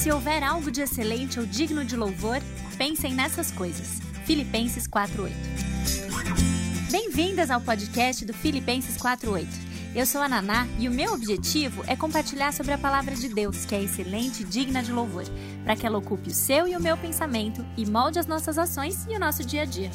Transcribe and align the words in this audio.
Se 0.00 0.10
houver 0.10 0.42
algo 0.42 0.70
de 0.70 0.80
excelente 0.80 1.38
ou 1.38 1.44
digno 1.44 1.84
de 1.84 1.94
louvor, 1.94 2.38
pensem 2.78 3.12
nessas 3.12 3.50
coisas. 3.50 4.00
Filipenses 4.24 4.86
4:8. 4.86 5.30
Bem-vindas 6.90 7.50
ao 7.50 7.60
podcast 7.60 8.24
do 8.24 8.32
Filipenses 8.32 8.96
4:8. 8.96 9.46
Eu 9.94 10.06
sou 10.06 10.22
a 10.22 10.28
Naná 10.28 10.66
e 10.78 10.88
o 10.88 10.90
meu 10.90 11.12
objetivo 11.12 11.84
é 11.86 11.94
compartilhar 11.94 12.50
sobre 12.54 12.72
a 12.72 12.78
palavra 12.78 13.14
de 13.14 13.28
Deus, 13.28 13.66
que 13.66 13.74
é 13.74 13.82
excelente 13.82 14.40
e 14.40 14.46
digna 14.46 14.82
de 14.82 14.90
louvor, 14.90 15.24
para 15.64 15.76
que 15.76 15.86
ela 15.86 15.98
ocupe 15.98 16.30
o 16.30 16.34
seu 16.34 16.66
e 16.66 16.74
o 16.74 16.80
meu 16.80 16.96
pensamento 16.96 17.62
e 17.76 17.84
molde 17.84 18.18
as 18.18 18.26
nossas 18.26 18.56
ações 18.56 19.04
e 19.06 19.14
o 19.14 19.20
nosso 19.20 19.44
dia 19.44 19.62
a 19.62 19.66
dia. 19.66 19.90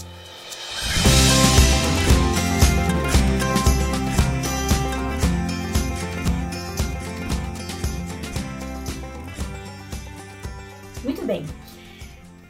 Bem. 11.25 11.43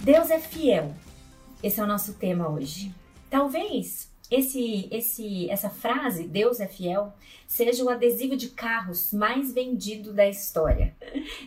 Deus 0.02 0.30
é 0.30 0.40
fiel. 0.40 0.94
Esse 1.64 1.80
é 1.80 1.84
o 1.84 1.88
nosso 1.88 2.14
tema 2.16 2.50
hoje. 2.50 2.94
Talvez 3.30 4.12
esse, 4.30 4.88
esse, 4.92 5.50
essa 5.50 5.70
frase, 5.70 6.28
Deus 6.28 6.60
é 6.60 6.68
fiel, 6.68 7.14
seja 7.48 7.84
o 7.84 7.90
adesivo 7.90 8.36
de 8.36 8.50
carros 8.50 9.14
mais 9.14 9.54
vendido 9.54 10.12
da 10.12 10.28
história. 10.28 10.96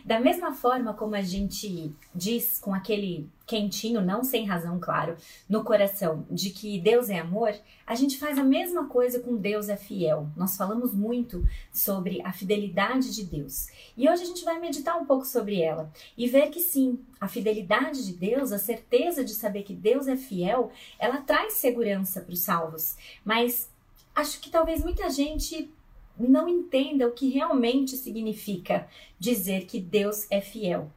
Da 0.03 0.19
mesma 0.19 0.53
forma 0.53 0.93
como 0.93 1.15
a 1.15 1.21
gente 1.21 1.93
diz 2.15 2.57
com 2.59 2.73
aquele 2.73 3.29
quentinho, 3.49 3.99
não 3.99 4.23
sem 4.23 4.45
razão, 4.45 4.79
claro, 4.79 5.17
no 5.49 5.63
coração, 5.63 6.23
de 6.29 6.51
que 6.51 6.79
Deus 6.79 7.09
é 7.09 7.17
amor, 7.17 7.51
a 7.85 7.95
gente 7.95 8.19
faz 8.19 8.37
a 8.37 8.43
mesma 8.43 8.87
coisa 8.87 9.19
com 9.19 9.35
Deus 9.35 9.69
é 9.69 9.75
fiel. 9.75 10.29
Nós 10.37 10.55
falamos 10.55 10.93
muito 10.93 11.43
sobre 11.73 12.21
a 12.23 12.31
fidelidade 12.31 13.11
de 13.13 13.25
Deus. 13.25 13.69
E 13.97 14.07
hoje 14.07 14.21
a 14.21 14.25
gente 14.27 14.45
vai 14.45 14.59
meditar 14.59 14.95
um 14.95 15.05
pouco 15.05 15.25
sobre 15.25 15.59
ela 15.59 15.91
e 16.15 16.27
ver 16.27 16.51
que 16.51 16.59
sim, 16.59 16.99
a 17.19 17.27
fidelidade 17.27 18.05
de 18.05 18.13
Deus, 18.13 18.51
a 18.51 18.59
certeza 18.59 19.25
de 19.25 19.33
saber 19.33 19.63
que 19.63 19.73
Deus 19.73 20.07
é 20.07 20.15
fiel, 20.15 20.71
ela 20.99 21.17
traz 21.17 21.53
segurança 21.53 22.21
para 22.21 22.33
os 22.33 22.41
salvos. 22.41 22.97
Mas 23.25 23.67
acho 24.13 24.39
que 24.41 24.51
talvez 24.51 24.83
muita 24.83 25.09
gente 25.09 25.73
não 26.19 26.47
entenda 26.47 27.07
o 27.07 27.13
que 27.13 27.29
realmente 27.29 27.97
significa 27.97 28.87
dizer 29.17 29.65
que 29.65 29.79
Deus 29.79 30.27
é 30.29 30.39
fiel. 30.39 30.91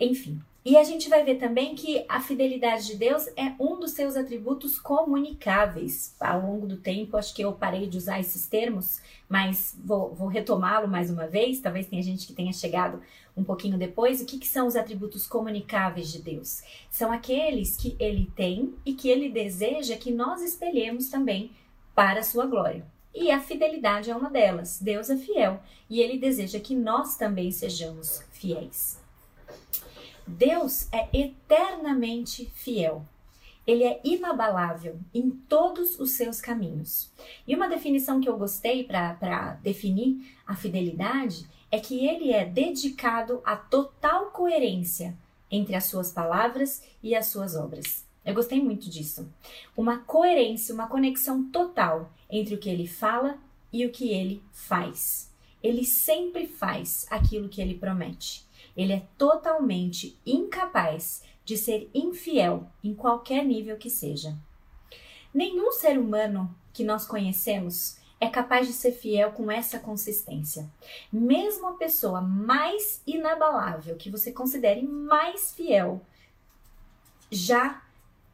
Enfim, 0.00 0.40
e 0.62 0.76
a 0.76 0.84
gente 0.84 1.08
vai 1.08 1.24
ver 1.24 1.36
também 1.36 1.74
que 1.74 2.04
a 2.06 2.20
fidelidade 2.20 2.86
de 2.86 2.96
Deus 2.96 3.26
é 3.28 3.54
um 3.58 3.80
dos 3.80 3.92
seus 3.92 4.14
atributos 4.14 4.78
comunicáveis. 4.78 6.14
Ao 6.20 6.40
longo 6.42 6.66
do 6.66 6.76
tempo, 6.76 7.16
acho 7.16 7.34
que 7.34 7.42
eu 7.42 7.52
parei 7.52 7.86
de 7.86 7.96
usar 7.96 8.20
esses 8.20 8.46
termos, 8.46 9.00
mas 9.26 9.74
vou, 9.82 10.14
vou 10.14 10.28
retomá-lo 10.28 10.86
mais 10.86 11.10
uma 11.10 11.26
vez. 11.26 11.60
Talvez 11.60 11.86
tenha 11.86 12.02
gente 12.02 12.26
que 12.26 12.34
tenha 12.34 12.52
chegado 12.52 13.00
um 13.34 13.42
pouquinho 13.42 13.78
depois. 13.78 14.20
O 14.20 14.26
que, 14.26 14.38
que 14.38 14.46
são 14.46 14.66
os 14.66 14.76
atributos 14.76 15.26
comunicáveis 15.26 16.12
de 16.12 16.20
Deus? 16.20 16.62
São 16.90 17.10
aqueles 17.10 17.78
que 17.78 17.96
ele 17.98 18.30
tem 18.36 18.74
e 18.84 18.92
que 18.92 19.08
ele 19.08 19.30
deseja 19.30 19.96
que 19.96 20.12
nós 20.12 20.42
espelhemos 20.42 21.08
também 21.08 21.52
para 21.94 22.20
a 22.20 22.24
sua 22.24 22.44
glória. 22.44 22.84
E 23.14 23.30
a 23.30 23.40
fidelidade 23.40 24.10
é 24.10 24.14
uma 24.14 24.28
delas. 24.28 24.78
Deus 24.78 25.08
é 25.08 25.16
fiel 25.16 25.62
e 25.88 26.00
ele 26.00 26.18
deseja 26.18 26.60
que 26.60 26.76
nós 26.76 27.16
também 27.16 27.50
sejamos 27.50 28.22
fiéis. 28.30 29.00
Deus 30.30 30.88
é 30.92 31.08
eternamente 31.12 32.50
fiel. 32.54 33.04
Ele 33.66 33.84
é 33.84 34.00
inabalável 34.04 34.98
em 35.12 35.30
todos 35.30 35.98
os 35.98 36.12
seus 36.12 36.40
caminhos. 36.40 37.10
E 37.46 37.54
uma 37.54 37.68
definição 37.68 38.20
que 38.20 38.28
eu 38.28 38.38
gostei 38.38 38.84
para 38.84 39.58
definir 39.62 40.34
a 40.46 40.56
fidelidade 40.56 41.46
é 41.70 41.78
que 41.78 42.06
ele 42.06 42.32
é 42.32 42.44
dedicado 42.44 43.40
à 43.44 43.56
total 43.56 44.26
coerência 44.30 45.16
entre 45.50 45.74
as 45.74 45.84
suas 45.84 46.10
palavras 46.10 46.82
e 47.02 47.14
as 47.14 47.26
suas 47.26 47.54
obras. 47.54 48.06
Eu 48.24 48.34
gostei 48.34 48.62
muito 48.62 48.88
disso. 48.88 49.28
Uma 49.76 49.98
coerência, 49.98 50.74
uma 50.74 50.86
conexão 50.86 51.44
total 51.50 52.10
entre 52.30 52.54
o 52.54 52.58
que 52.58 52.68
ele 52.68 52.86
fala 52.86 53.38
e 53.72 53.84
o 53.84 53.90
que 53.90 54.10
ele 54.10 54.42
faz. 54.52 55.30
Ele 55.62 55.84
sempre 55.84 56.46
faz 56.46 57.06
aquilo 57.10 57.48
que 57.48 57.60
ele 57.60 57.74
promete. 57.74 58.48
Ele 58.80 58.94
é 58.94 59.06
totalmente 59.18 60.18
incapaz 60.24 61.22
de 61.44 61.54
ser 61.54 61.90
infiel 61.92 62.66
em 62.82 62.94
qualquer 62.94 63.44
nível 63.44 63.76
que 63.76 63.90
seja. 63.90 64.34
Nenhum 65.34 65.70
ser 65.70 65.98
humano 65.98 66.56
que 66.72 66.82
nós 66.82 67.06
conhecemos 67.06 67.98
é 68.18 68.26
capaz 68.26 68.66
de 68.66 68.72
ser 68.72 68.92
fiel 68.92 69.32
com 69.32 69.50
essa 69.50 69.78
consistência. 69.78 70.66
Mesmo 71.12 71.68
a 71.68 71.72
pessoa 71.74 72.22
mais 72.22 73.02
inabalável, 73.06 73.96
que 73.96 74.08
você 74.08 74.32
considere 74.32 74.82
mais 74.82 75.52
fiel, 75.52 76.00
já 77.30 77.82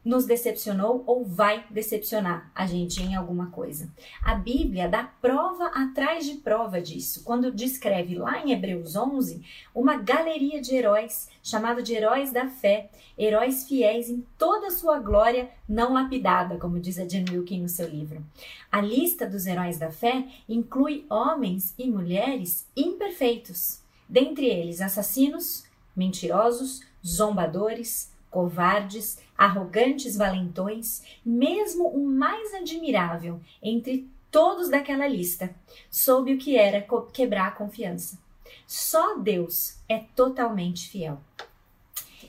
nos 0.07 0.25
decepcionou 0.25 1.03
ou 1.05 1.25
vai 1.25 1.65
decepcionar 1.69 2.49
a 2.55 2.65
gente 2.65 3.03
em 3.03 3.13
alguma 3.13 3.47
coisa. 3.47 3.91
A 4.23 4.35
Bíblia 4.35 4.87
dá 4.87 5.03
prova 5.03 5.65
atrás 5.67 6.25
de 6.25 6.35
prova 6.35 6.79
disso, 6.79 7.23
quando 7.25 7.51
descreve 7.51 8.15
lá 8.15 8.41
em 8.41 8.53
Hebreus 8.53 8.95
11 8.95 9.43
uma 9.75 9.97
galeria 9.97 10.61
de 10.61 10.73
heróis, 10.73 11.27
chamado 11.43 11.83
de 11.83 11.93
heróis 11.93 12.31
da 12.31 12.47
fé, 12.47 12.89
heróis 13.17 13.67
fiéis 13.67 14.09
em 14.09 14.25
toda 14.37 14.67
a 14.67 14.71
sua 14.71 14.97
glória 14.97 15.49
não 15.67 15.91
lapidada, 15.91 16.57
como 16.57 16.79
diz 16.79 16.97
a 16.97 17.05
Jen 17.05 17.25
Wilkin 17.29 17.63
no 17.63 17.67
seu 17.67 17.89
livro. 17.89 18.25
A 18.71 18.79
lista 18.79 19.27
dos 19.27 19.45
heróis 19.45 19.77
da 19.77 19.91
fé 19.91 20.25
inclui 20.47 21.05
homens 21.09 21.73
e 21.77 21.85
mulheres 21.85 22.65
imperfeitos, 22.77 23.81
dentre 24.07 24.45
eles 24.45 24.79
assassinos, 24.79 25.65
mentirosos, 25.93 26.81
zombadores, 27.05 28.15
covardes, 28.29 29.19
arrogantes 29.37 30.17
valentões, 30.17 31.03
mesmo 31.25 31.87
o 31.87 32.07
mais 32.07 32.53
admirável 32.53 33.39
entre 33.61 34.09
todos 34.31 34.69
daquela 34.69 35.07
lista, 35.07 35.55
soube 35.89 36.33
o 36.33 36.37
que 36.37 36.57
era 36.57 36.85
quebrar 37.11 37.47
a 37.47 37.51
confiança. 37.51 38.19
Só 38.65 39.17
Deus 39.17 39.79
é 39.87 39.99
totalmente 40.15 40.89
fiel. 40.89 41.19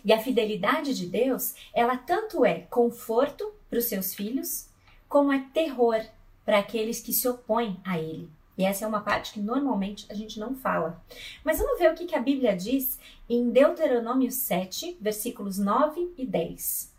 E 0.05 0.13
a 0.13 0.21
fidelidade 0.21 0.95
de 0.95 1.07
Deus, 1.07 1.55
ela 1.75 1.97
tanto 1.97 2.45
é 2.45 2.61
conforto 2.71 3.53
para 3.69 3.79
os 3.79 3.87
seus 3.87 4.15
filhos, 4.15 4.69
como 5.09 5.33
é 5.33 5.45
terror 5.53 6.01
para 6.45 6.59
aqueles 6.59 7.01
que 7.01 7.13
se 7.13 7.29
opõem 7.29 7.81
a 7.85 7.99
Ele. 7.99 8.31
E 8.59 8.65
essa 8.65 8.85
é 8.85 8.89
uma 8.89 9.01
parte 9.01 9.33
que 9.33 9.41
normalmente 9.41 10.05
a 10.11 10.15
gente 10.15 10.41
não 10.41 10.57
fala. 10.57 11.01
Mas 11.45 11.59
vamos 11.59 11.79
ver 11.79 11.93
o 11.93 11.95
que 11.95 12.17
a 12.17 12.21
Bíblia 12.21 12.57
diz 12.57 12.99
em 13.31 13.51
Deuteronômio 13.51 14.33
7, 14.33 14.99
versículos 15.01 15.59
9 15.59 16.13
e 16.19 16.27
10. 16.27 16.93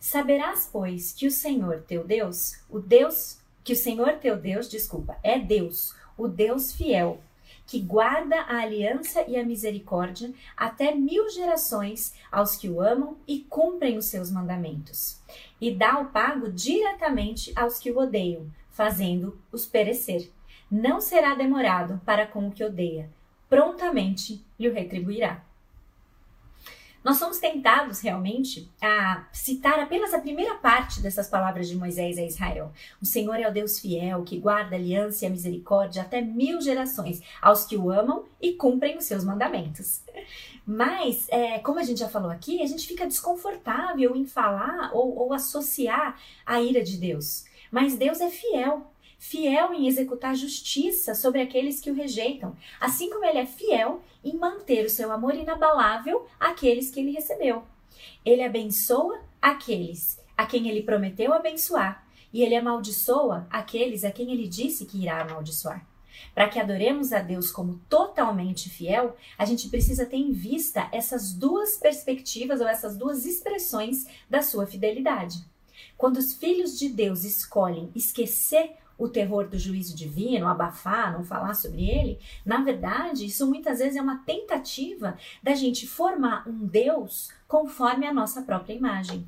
Saberás, 0.00 0.68
pois, 0.72 1.12
que 1.12 1.28
o 1.28 1.30
Senhor 1.30 1.84
teu 1.86 2.02
Deus, 2.02 2.60
o 2.68 2.80
Deus, 2.80 3.38
que 3.62 3.72
o 3.72 3.76
Senhor 3.76 4.14
teu 4.14 4.36
Deus, 4.36 4.68
desculpa, 4.68 5.16
é 5.22 5.38
Deus, 5.38 5.94
o 6.18 6.26
Deus 6.26 6.72
fiel, 6.72 7.20
que 7.64 7.78
guarda 7.78 8.40
a 8.40 8.62
aliança 8.62 9.24
e 9.28 9.36
a 9.36 9.44
misericórdia 9.44 10.34
até 10.56 10.92
mil 10.92 11.30
gerações 11.30 12.12
aos 12.32 12.56
que 12.56 12.68
o 12.68 12.80
amam 12.80 13.16
e 13.28 13.38
cumprem 13.38 13.96
os 13.96 14.06
seus 14.06 14.32
mandamentos, 14.32 15.20
e 15.60 15.72
dá 15.72 16.00
o 16.00 16.06
pago 16.06 16.50
diretamente 16.50 17.52
aos 17.54 17.78
que 17.78 17.92
o 17.92 17.98
odeiam, 17.98 18.50
fazendo-os 18.72 19.64
perecer 19.64 20.28
não 20.72 21.02
será 21.02 21.34
demorado 21.34 22.00
para 22.02 22.26
com 22.26 22.48
o 22.48 22.50
que 22.50 22.64
odeia, 22.64 23.10
prontamente 23.46 24.42
lhe 24.58 24.70
retribuirá. 24.70 25.44
Nós 27.04 27.18
somos 27.18 27.38
tentados 27.38 28.00
realmente 28.00 28.70
a 28.80 29.26
citar 29.32 29.78
apenas 29.80 30.14
a 30.14 30.20
primeira 30.20 30.54
parte 30.54 31.02
dessas 31.02 31.28
palavras 31.28 31.68
de 31.68 31.76
Moisés 31.76 32.16
a 32.16 32.22
Israel. 32.22 32.72
O 33.02 33.04
Senhor 33.04 33.34
é 33.34 33.46
o 33.46 33.52
Deus 33.52 33.80
fiel 33.80 34.22
que 34.22 34.38
guarda 34.38 34.76
a 34.76 34.78
aliança 34.78 35.24
e 35.24 35.28
a 35.28 35.30
misericórdia 35.30 36.02
até 36.02 36.22
mil 36.22 36.60
gerações 36.60 37.20
aos 37.42 37.64
que 37.64 37.76
o 37.76 37.90
amam 37.90 38.24
e 38.40 38.52
cumprem 38.52 38.96
os 38.96 39.04
seus 39.04 39.24
mandamentos. 39.24 40.00
Mas, 40.64 41.28
é, 41.28 41.58
como 41.58 41.80
a 41.80 41.82
gente 41.82 41.98
já 41.98 42.08
falou 42.08 42.30
aqui, 42.30 42.62
a 42.62 42.66
gente 42.66 42.86
fica 42.86 43.06
desconfortável 43.06 44.14
em 44.14 44.24
falar 44.24 44.90
ou, 44.94 45.18
ou 45.18 45.32
associar 45.34 46.16
a 46.46 46.62
ira 46.62 46.82
de 46.82 46.96
Deus. 46.96 47.44
Mas 47.70 47.96
Deus 47.96 48.20
é 48.20 48.30
fiel 48.30 48.91
fiel 49.22 49.72
em 49.72 49.86
executar 49.86 50.34
justiça 50.34 51.14
sobre 51.14 51.40
aqueles 51.40 51.78
que 51.78 51.88
o 51.88 51.94
rejeitam, 51.94 52.56
assim 52.80 53.08
como 53.08 53.24
ele 53.24 53.38
é 53.38 53.46
fiel 53.46 54.02
em 54.24 54.36
manter 54.36 54.84
o 54.84 54.90
seu 54.90 55.12
amor 55.12 55.36
inabalável 55.36 56.26
àqueles 56.40 56.90
que 56.90 56.98
ele 56.98 57.12
recebeu. 57.12 57.62
Ele 58.24 58.42
abençoa 58.42 59.20
aqueles 59.40 60.20
a 60.36 60.44
quem 60.44 60.68
ele 60.68 60.82
prometeu 60.82 61.32
abençoar, 61.32 62.04
e 62.32 62.42
ele 62.42 62.56
amaldiçoa 62.56 63.46
aqueles 63.48 64.02
a 64.02 64.10
quem 64.10 64.32
ele 64.32 64.48
disse 64.48 64.86
que 64.86 65.00
irá 65.00 65.22
amaldiçoar. 65.22 65.86
Para 66.34 66.48
que 66.48 66.58
adoremos 66.58 67.12
a 67.12 67.20
Deus 67.20 67.52
como 67.52 67.80
totalmente 67.88 68.68
fiel, 68.68 69.16
a 69.38 69.44
gente 69.44 69.68
precisa 69.68 70.04
ter 70.04 70.16
em 70.16 70.32
vista 70.32 70.88
essas 70.90 71.32
duas 71.32 71.76
perspectivas 71.76 72.60
ou 72.60 72.66
essas 72.66 72.96
duas 72.96 73.24
expressões 73.24 74.04
da 74.28 74.42
sua 74.42 74.66
fidelidade. 74.66 75.36
Quando 75.96 76.16
os 76.16 76.34
filhos 76.34 76.76
de 76.76 76.88
Deus 76.88 77.22
escolhem 77.22 77.88
esquecer 77.94 78.81
o 79.02 79.08
terror 79.08 79.48
do 79.48 79.58
juízo 79.58 79.96
divino, 79.96 80.46
abafar, 80.46 81.12
não 81.12 81.24
falar 81.24 81.54
sobre 81.54 81.90
ele, 81.90 82.20
na 82.46 82.62
verdade, 82.62 83.26
isso 83.26 83.46
muitas 83.48 83.80
vezes 83.80 83.96
é 83.96 84.02
uma 84.02 84.18
tentativa 84.18 85.16
da 85.42 85.54
gente 85.54 85.88
formar 85.88 86.48
um 86.48 86.64
Deus 86.66 87.30
conforme 87.48 88.06
a 88.06 88.14
nossa 88.14 88.42
própria 88.42 88.74
imagem. 88.74 89.26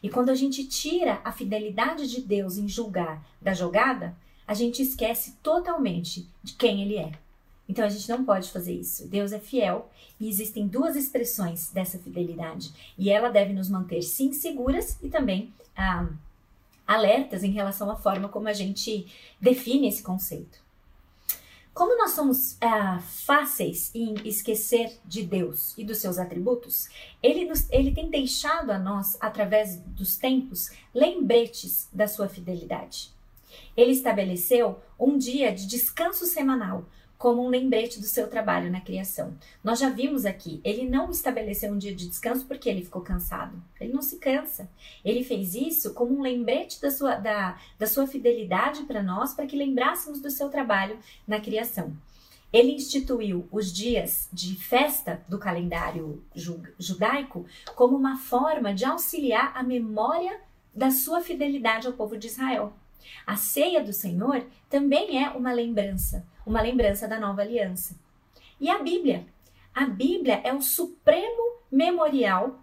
E 0.00 0.08
quando 0.08 0.28
a 0.28 0.36
gente 0.36 0.66
tira 0.68 1.20
a 1.24 1.32
fidelidade 1.32 2.08
de 2.08 2.20
Deus 2.20 2.58
em 2.58 2.68
julgar 2.68 3.26
da 3.42 3.52
jogada, 3.52 4.14
a 4.46 4.54
gente 4.54 4.82
esquece 4.82 5.36
totalmente 5.42 6.28
de 6.42 6.54
quem 6.54 6.82
ele 6.82 6.96
é. 6.96 7.10
Então 7.68 7.84
a 7.84 7.88
gente 7.88 8.08
não 8.08 8.24
pode 8.24 8.50
fazer 8.50 8.72
isso. 8.72 9.08
Deus 9.08 9.32
é 9.32 9.40
fiel 9.40 9.90
e 10.20 10.28
existem 10.28 10.66
duas 10.66 10.94
expressões 10.94 11.70
dessa 11.70 11.98
fidelidade. 11.98 12.72
E 12.96 13.10
ela 13.10 13.30
deve 13.30 13.52
nos 13.52 13.68
manter, 13.68 14.00
sim, 14.02 14.32
seguras 14.32 14.96
e 15.02 15.08
também 15.08 15.52
ah, 15.76 16.06
alertas 16.88 17.44
em 17.44 17.50
relação 17.50 17.90
à 17.90 17.96
forma 17.96 18.30
como 18.30 18.48
a 18.48 18.52
gente 18.54 19.06
define 19.38 19.86
esse 19.88 20.02
conceito. 20.02 20.66
Como 21.74 21.96
nós 21.96 22.10
somos 22.10 22.56
ah, 22.60 22.98
fáceis 22.98 23.94
em 23.94 24.14
esquecer 24.24 24.98
de 25.04 25.22
Deus 25.22 25.78
e 25.78 25.84
dos 25.84 25.98
seus 25.98 26.18
atributos, 26.18 26.88
ele, 27.22 27.44
nos, 27.44 27.70
ele 27.70 27.92
tem 27.92 28.10
deixado 28.10 28.70
a 28.72 28.78
nós, 28.80 29.16
através 29.20 29.76
dos 29.76 30.16
tempos, 30.16 30.70
lembretes 30.92 31.88
da 31.92 32.08
sua 32.08 32.28
fidelidade. 32.28 33.10
Ele 33.76 33.92
estabeleceu 33.92 34.80
um 34.98 35.16
dia 35.16 35.52
de 35.52 35.68
descanso 35.68 36.26
semanal, 36.26 36.84
como 37.18 37.44
um 37.44 37.48
lembrete 37.48 38.00
do 38.00 38.06
seu 38.06 38.28
trabalho 38.28 38.70
na 38.70 38.80
criação. 38.80 39.36
Nós 39.62 39.80
já 39.80 39.90
vimos 39.90 40.24
aqui, 40.24 40.60
ele 40.62 40.88
não 40.88 41.10
estabeleceu 41.10 41.72
um 41.72 41.76
dia 41.76 41.94
de 41.94 42.08
descanso 42.08 42.46
porque 42.46 42.68
ele 42.70 42.84
ficou 42.84 43.02
cansado. 43.02 43.60
Ele 43.80 43.92
não 43.92 44.00
se 44.00 44.18
cansa. 44.18 44.70
Ele 45.04 45.24
fez 45.24 45.54
isso 45.54 45.92
como 45.94 46.16
um 46.16 46.22
lembrete 46.22 46.80
da 46.80 46.90
sua, 46.92 47.16
da, 47.16 47.58
da 47.76 47.86
sua 47.86 48.06
fidelidade 48.06 48.84
para 48.84 49.02
nós, 49.02 49.34
para 49.34 49.46
que 49.46 49.56
lembrássemos 49.56 50.20
do 50.20 50.30
seu 50.30 50.48
trabalho 50.48 50.96
na 51.26 51.40
criação. 51.40 51.92
Ele 52.52 52.72
instituiu 52.72 53.46
os 53.50 53.70
dias 53.70 54.28
de 54.32 54.54
festa 54.54 55.20
do 55.28 55.38
calendário 55.38 56.22
judaico 56.78 57.44
como 57.74 57.96
uma 57.96 58.16
forma 58.16 58.72
de 58.72 58.84
auxiliar 58.84 59.52
a 59.54 59.62
memória 59.62 60.40
da 60.74 60.90
sua 60.90 61.20
fidelidade 61.20 61.86
ao 61.88 61.92
povo 61.92 62.16
de 62.16 62.28
Israel. 62.28 62.72
A 63.26 63.36
ceia 63.36 63.82
do 63.82 63.92
Senhor 63.92 64.46
também 64.68 65.22
é 65.22 65.30
uma 65.30 65.52
lembrança, 65.52 66.26
uma 66.46 66.60
lembrança 66.60 67.06
da 67.06 67.18
nova 67.18 67.42
aliança. 67.42 67.98
E 68.60 68.70
a 68.70 68.78
Bíblia? 68.78 69.26
A 69.74 69.86
Bíblia 69.86 70.40
é 70.44 70.52
o 70.52 70.60
supremo 70.60 71.58
memorial 71.70 72.60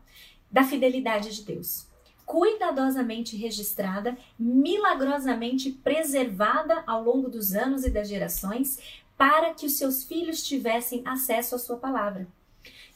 da 0.51 0.63
fidelidade 0.63 1.33
de 1.35 1.43
Deus. 1.43 1.87
Cuidadosamente 2.25 3.37
registrada, 3.37 4.17
milagrosamente 4.37 5.71
preservada 5.71 6.83
ao 6.87 7.03
longo 7.03 7.29
dos 7.29 7.53
anos 7.53 7.85
e 7.85 7.89
das 7.89 8.09
gerações, 8.09 8.79
para 9.17 9.53
que 9.53 9.65
os 9.65 9.77
seus 9.77 10.03
filhos 10.03 10.43
tivessem 10.43 11.01
acesso 11.05 11.55
à 11.55 11.59
sua 11.59 11.77
palavra. 11.77 12.27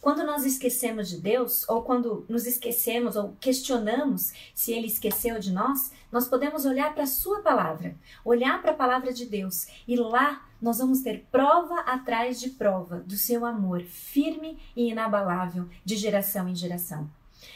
Quando 0.02 0.24
nós 0.24 0.46
esquecemos 0.46 1.10
de 1.10 1.18
Deus, 1.18 1.68
ou 1.68 1.82
quando 1.84 2.26
nos 2.30 2.48
esquecemos 2.48 3.18
ou 3.18 3.36
questionamos 3.40 4.32
se 4.54 4.72
Ele 4.72 4.88
esqueceu 4.88 5.40
de 5.40 5.52
nós, 5.52 5.92
nós 6.10 6.28
podemos 6.28 6.66
olhar 6.66 6.94
para 6.94 7.04
a 7.04 7.08
Sua 7.08 7.42
palavra, 7.42 7.96
olhar 8.24 8.62
para 8.62 8.72
a 8.72 8.76
palavra 8.76 9.12
de 9.12 9.26
Deus 9.26 9.68
e 9.86 9.98
lá 9.98 10.46
nós 10.62 10.78
vamos 10.78 11.02
ter 11.02 11.28
prova 11.32 11.82
atrás 11.82 12.40
de 12.40 12.50
prova 12.52 13.00
do 13.00 13.16
seu 13.16 13.46
amor 13.46 13.82
firme 13.84 14.58
e 14.76 14.90
inabalável 14.90 15.68
de 15.84 15.98
geração 15.98 16.48
em 16.48 16.56
geração. 16.56 17.10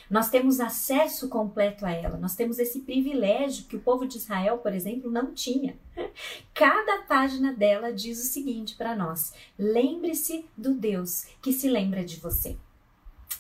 Nós 0.10 0.30
temos 0.30 0.60
acesso 0.60 1.30
completo 1.30 1.86
a 1.86 1.92
ela, 1.92 2.18
nós 2.18 2.36
temos 2.36 2.60
esse 2.60 2.81
privilégio 2.81 3.66
que 3.66 3.75
o 3.75 3.81
povo 3.81 4.07
de 4.07 4.18
Israel, 4.18 4.57
por 4.57 4.74
exemplo, 4.74 5.10
não 5.10 5.34
tinha. 5.34 5.78
Cada 6.54 7.04
página 7.04 7.54
dela 7.54 7.92
diz 7.92 8.19
o 8.19 8.31
seguinte 8.31 8.75
para 8.75 8.95
nós: 8.95 9.34
lembre-se 9.57 10.45
do 10.57 10.74
Deus 10.74 11.25
que 11.42 11.51
se 11.51 11.69
lembra 11.69 12.04
de 12.04 12.19
você. 12.19 12.57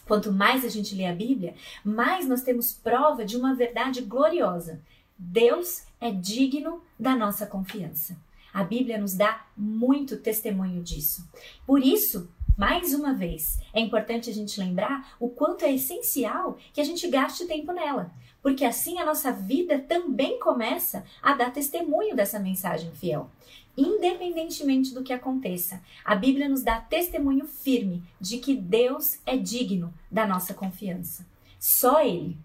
Quanto 0.05 0.31
mais 0.33 0.65
a 0.65 0.69
gente 0.69 0.95
lê 0.95 1.05
a 1.05 1.15
Bíblia, 1.15 1.55
mais 1.83 2.27
nós 2.27 2.41
temos 2.41 2.73
prova 2.73 3.23
de 3.23 3.37
uma 3.37 3.55
verdade 3.55 4.01
gloriosa. 4.01 4.81
Deus 5.17 5.83
é 6.01 6.11
digno 6.11 6.81
da 6.99 7.15
nossa 7.15 7.45
confiança. 7.45 8.17
A 8.53 8.63
Bíblia 8.63 8.99
nos 8.99 9.13
dá 9.13 9.47
muito 9.57 10.17
testemunho 10.17 10.83
disso. 10.83 11.27
Por 11.65 11.81
isso, 11.81 12.29
mais 12.57 12.93
uma 12.93 13.13
vez, 13.13 13.59
é 13.73 13.79
importante 13.79 14.29
a 14.29 14.33
gente 14.33 14.59
lembrar 14.59 15.15
o 15.19 15.29
quanto 15.29 15.65
é 15.65 15.73
essencial 15.73 16.57
que 16.71 16.79
a 16.79 16.83
gente 16.83 17.07
gaste 17.07 17.45
tempo 17.45 17.71
nela, 17.71 18.11
porque 18.41 18.63
assim 18.63 18.99
a 18.99 19.05
nossa 19.05 19.31
vida 19.31 19.79
também 19.79 20.39
começa 20.39 21.03
a 21.21 21.33
dar 21.33 21.51
testemunho 21.51 22.15
dessa 22.15 22.39
mensagem 22.39 22.91
fiel. 22.91 23.29
Independentemente 23.75 24.93
do 24.93 25.01
que 25.01 25.11
aconteça, 25.11 25.81
a 26.05 26.13
Bíblia 26.13 26.47
nos 26.47 26.61
dá 26.61 26.79
testemunho 26.79 27.47
firme 27.47 28.03
de 28.21 28.37
que 28.37 28.55
Deus 28.55 29.17
é 29.25 29.35
digno 29.35 29.91
da 30.11 30.27
nossa 30.27 30.53
confiança. 30.53 31.25
Só 31.59 32.01
Ele, 32.01 32.37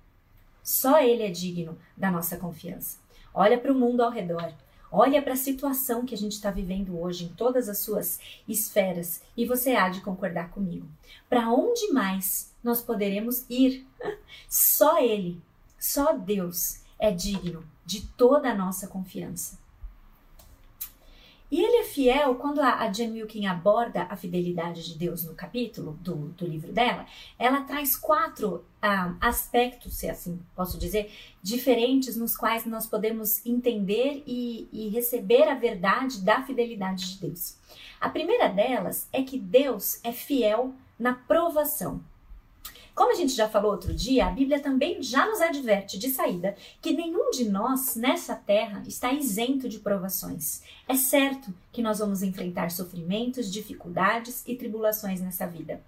só 0.62 1.02
Ele 1.02 1.22
é 1.22 1.30
digno 1.30 1.78
da 1.94 2.10
nossa 2.10 2.38
confiança. 2.38 2.98
Olha 3.34 3.58
para 3.58 3.72
o 3.72 3.74
mundo 3.74 4.02
ao 4.02 4.10
redor. 4.10 4.54
Olha 4.90 5.20
para 5.20 5.34
a 5.34 5.36
situação 5.36 6.04
que 6.04 6.14
a 6.14 6.18
gente 6.18 6.32
está 6.32 6.50
vivendo 6.50 6.98
hoje 6.98 7.24
em 7.24 7.28
todas 7.28 7.68
as 7.68 7.78
suas 7.78 8.18
esferas 8.48 9.22
e 9.36 9.44
você 9.44 9.76
há 9.76 9.88
de 9.88 10.00
concordar 10.00 10.50
comigo. 10.50 10.88
Para 11.28 11.50
onde 11.50 11.92
mais 11.92 12.52
nós 12.64 12.80
poderemos 12.80 13.44
ir? 13.50 13.86
Só 14.48 14.98
Ele, 15.02 15.40
só 15.78 16.12
Deus 16.12 16.80
é 16.98 17.12
digno 17.12 17.64
de 17.86 18.04
toda 18.16 18.50
a 18.50 18.54
nossa 18.54 18.88
confiança. 18.88 19.58
E 21.50 21.62
ele 21.62 21.78
é 21.78 21.84
fiel 21.84 22.34
quando 22.34 22.60
a, 22.60 22.80
a 22.80 22.92
Jen 22.92 23.12
Wilkin 23.12 23.46
aborda 23.46 24.02
a 24.10 24.16
fidelidade 24.16 24.84
de 24.84 24.98
Deus 24.98 25.24
no 25.24 25.34
capítulo 25.34 25.98
do, 26.02 26.28
do 26.30 26.46
livro 26.46 26.72
dela, 26.72 27.06
ela 27.38 27.62
traz 27.62 27.96
quatro 27.96 28.64
ah, 28.82 29.14
aspectos, 29.20 29.94
se 29.94 30.10
assim 30.10 30.38
posso 30.54 30.78
dizer, 30.78 31.10
diferentes 31.42 32.16
nos 32.16 32.36
quais 32.36 32.66
nós 32.66 32.86
podemos 32.86 33.44
entender 33.46 34.22
e, 34.26 34.68
e 34.70 34.88
receber 34.88 35.44
a 35.44 35.54
verdade 35.54 36.20
da 36.20 36.42
fidelidade 36.42 37.14
de 37.14 37.20
Deus. 37.20 37.56
A 37.98 38.10
primeira 38.10 38.48
delas 38.48 39.08
é 39.12 39.22
que 39.22 39.38
Deus 39.38 40.00
é 40.04 40.12
fiel 40.12 40.74
na 40.98 41.14
provação. 41.14 42.02
Como 42.98 43.12
a 43.12 43.14
gente 43.14 43.32
já 43.32 43.48
falou 43.48 43.70
outro 43.70 43.94
dia, 43.94 44.26
a 44.26 44.30
Bíblia 44.30 44.58
também 44.58 45.00
já 45.00 45.24
nos 45.24 45.40
adverte 45.40 45.96
de 45.96 46.10
saída 46.10 46.56
que 46.82 46.92
nenhum 46.92 47.30
de 47.30 47.48
nós 47.48 47.94
nessa 47.94 48.34
terra 48.34 48.82
está 48.88 49.12
isento 49.12 49.68
de 49.68 49.78
provações. 49.78 50.64
É 50.88 50.96
certo 50.96 51.54
que 51.70 51.80
nós 51.80 52.00
vamos 52.00 52.24
enfrentar 52.24 52.72
sofrimentos, 52.72 53.52
dificuldades 53.52 54.42
e 54.48 54.56
tribulações 54.56 55.20
nessa 55.20 55.46
vida. 55.46 55.80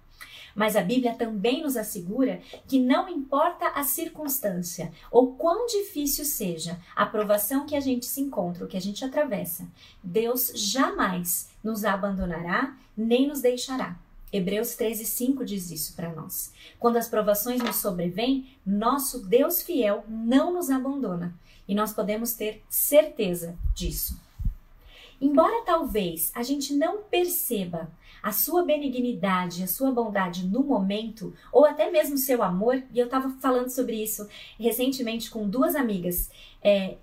Mas 0.55 0.77
a 0.77 0.81
Bíblia 0.81 1.13
também 1.13 1.61
nos 1.61 1.75
assegura 1.75 2.39
que 2.65 2.79
não 2.79 3.09
importa 3.09 3.67
a 3.75 3.83
circunstância 3.83 4.89
ou 5.11 5.33
quão 5.33 5.65
difícil 5.67 6.23
seja 6.23 6.79
a 6.95 7.05
provação 7.05 7.65
que 7.65 7.75
a 7.75 7.81
gente 7.81 8.05
se 8.05 8.21
encontra, 8.21 8.63
ou 8.63 8.69
que 8.69 8.77
a 8.77 8.81
gente 8.81 9.03
atravessa, 9.03 9.67
Deus 10.01 10.53
jamais 10.55 11.49
nos 11.61 11.83
abandonará 11.83 12.73
nem 12.95 13.27
nos 13.27 13.41
deixará. 13.41 13.97
Hebreus 14.31 14.75
13, 14.75 15.05
5 15.05 15.45
diz 15.45 15.71
isso 15.71 15.95
para 15.95 16.13
nós. 16.13 16.53
Quando 16.79 16.97
as 16.97 17.07
provações 17.07 17.61
nos 17.61 17.77
sobrevêm, 17.77 18.47
nosso 18.65 19.25
Deus 19.25 19.61
fiel 19.61 20.05
não 20.07 20.53
nos 20.53 20.69
abandona 20.69 21.33
e 21.67 21.75
nós 21.75 21.93
podemos 21.93 22.33
ter 22.33 22.63
certeza 22.69 23.57
disso. 23.73 24.19
Embora 25.21 25.63
talvez 25.65 26.31
a 26.33 26.41
gente 26.41 26.73
não 26.73 27.03
perceba 27.03 27.91
a 28.23 28.31
sua 28.31 28.63
benignidade, 28.63 29.63
a 29.63 29.67
sua 29.67 29.91
bondade 29.91 30.45
no 30.47 30.63
momento, 30.63 31.33
ou 31.51 31.65
até 31.65 31.89
mesmo 31.89 32.17
seu 32.17 32.41
amor, 32.43 32.81
e 32.93 32.99
eu 32.99 33.05
estava 33.05 33.29
falando 33.41 33.69
sobre 33.69 34.01
isso 34.01 34.27
recentemente 34.59 35.29
com 35.29 35.49
duas 35.49 35.75
amigas, 35.75 36.29
é, 36.63 36.97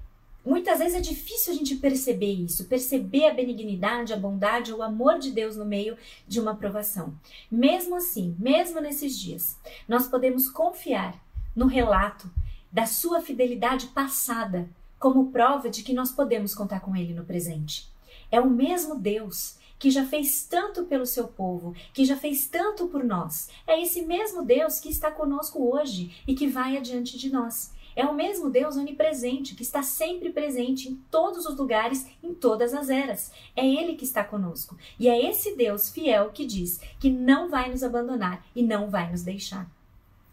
Muitas 0.48 0.78
vezes 0.78 0.94
é 0.94 1.00
difícil 1.00 1.52
a 1.52 1.56
gente 1.56 1.76
perceber 1.76 2.32
isso, 2.32 2.64
perceber 2.64 3.26
a 3.26 3.34
benignidade, 3.34 4.14
a 4.14 4.16
bondade, 4.16 4.72
o 4.72 4.82
amor 4.82 5.18
de 5.18 5.30
Deus 5.30 5.56
no 5.56 5.64
meio 5.66 5.94
de 6.26 6.40
uma 6.40 6.56
provação. 6.56 7.12
Mesmo 7.50 7.94
assim, 7.94 8.34
mesmo 8.38 8.80
nesses 8.80 9.18
dias, 9.18 9.58
nós 9.86 10.08
podemos 10.08 10.48
confiar 10.48 11.22
no 11.54 11.66
relato 11.66 12.30
da 12.72 12.86
sua 12.86 13.20
fidelidade 13.20 13.88
passada 13.88 14.66
como 14.98 15.30
prova 15.30 15.68
de 15.68 15.82
que 15.82 15.92
nós 15.92 16.12
podemos 16.12 16.54
contar 16.54 16.80
com 16.80 16.96
Ele 16.96 17.12
no 17.12 17.26
presente. 17.26 17.86
É 18.30 18.40
o 18.40 18.48
mesmo 18.48 18.98
Deus 18.98 19.58
que 19.78 19.90
já 19.90 20.06
fez 20.06 20.46
tanto 20.46 20.84
pelo 20.84 21.04
seu 21.04 21.28
povo, 21.28 21.74
que 21.92 22.06
já 22.06 22.16
fez 22.16 22.46
tanto 22.46 22.86
por 22.86 23.04
nós. 23.04 23.50
É 23.66 23.80
esse 23.80 24.00
mesmo 24.00 24.42
Deus 24.42 24.80
que 24.80 24.88
está 24.88 25.10
conosco 25.10 25.62
hoje 25.70 26.16
e 26.26 26.34
que 26.34 26.48
vai 26.48 26.78
adiante 26.78 27.18
de 27.18 27.30
nós. 27.30 27.76
É 27.98 28.06
o 28.06 28.14
mesmo 28.14 28.48
Deus 28.48 28.76
onipresente, 28.76 29.56
que 29.56 29.62
está 29.64 29.82
sempre 29.82 30.30
presente 30.30 30.88
em 30.88 30.94
todos 31.10 31.44
os 31.46 31.56
lugares, 31.56 32.06
em 32.22 32.32
todas 32.32 32.72
as 32.72 32.88
eras. 32.88 33.32
É 33.56 33.66
Ele 33.66 33.96
que 33.96 34.04
está 34.04 34.22
conosco. 34.22 34.78
E 35.00 35.08
é 35.08 35.28
esse 35.28 35.56
Deus 35.56 35.90
fiel 35.90 36.30
que 36.30 36.46
diz 36.46 36.80
que 37.00 37.10
não 37.10 37.48
vai 37.48 37.68
nos 37.68 37.82
abandonar 37.82 38.46
e 38.54 38.62
não 38.62 38.88
vai 38.88 39.10
nos 39.10 39.24
deixar. 39.24 39.68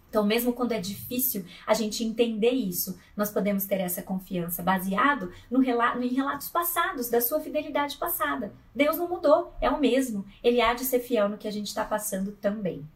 Então, 0.08 0.24
mesmo 0.24 0.54
quando 0.54 0.74
é 0.74 0.80
difícil 0.80 1.44
a 1.66 1.74
gente 1.74 2.04
entender 2.04 2.52
isso, 2.52 3.00
nós 3.18 3.32
podemos 3.32 3.66
ter 3.66 3.80
essa 3.80 4.04
confiança 4.04 4.62
baseado 4.62 5.34
no 5.50 5.60
relato, 5.60 6.00
em 6.04 6.14
relatos 6.14 6.50
passados, 6.50 7.10
da 7.10 7.20
sua 7.20 7.40
fidelidade 7.40 7.98
passada. 7.98 8.54
Deus 8.76 8.96
não 8.96 9.10
mudou, 9.10 9.52
é 9.60 9.72
o 9.72 9.80
mesmo. 9.80 10.24
Ele 10.44 10.62
há 10.62 10.76
de 10.76 10.86
ser 10.86 11.00
fiel 11.00 11.28
no 11.28 11.38
que 11.40 11.48
a 11.48 11.52
gente 11.52 11.68
está 11.68 11.84
passando 11.84 12.32
também. 12.34 12.88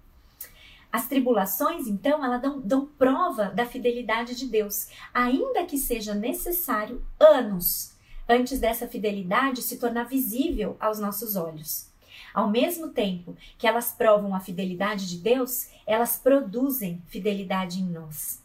As 0.91 1.07
tribulações, 1.07 1.87
então, 1.87 2.23
elas 2.23 2.41
dão, 2.41 2.59
dão 2.59 2.85
prova 2.85 3.45
da 3.45 3.65
fidelidade 3.65 4.35
de 4.35 4.47
Deus, 4.47 4.87
ainda 5.13 5.63
que 5.65 5.77
seja 5.77 6.15
necessário 6.15 7.05
anos 7.19 7.93
antes 8.27 8.59
dessa 8.59 8.87
fidelidade 8.87 9.61
se 9.61 9.77
tornar 9.77 10.05
visível 10.05 10.75
aos 10.79 10.99
nossos 10.99 11.35
olhos. 11.35 11.89
Ao 12.33 12.49
mesmo 12.49 12.89
tempo 12.89 13.35
que 13.57 13.67
elas 13.67 13.91
provam 13.91 14.35
a 14.35 14.39
fidelidade 14.39 15.07
de 15.09 15.17
Deus, 15.17 15.67
elas 15.85 16.17
produzem 16.17 17.01
fidelidade 17.07 17.79
em 17.79 17.85
nós. 17.85 18.41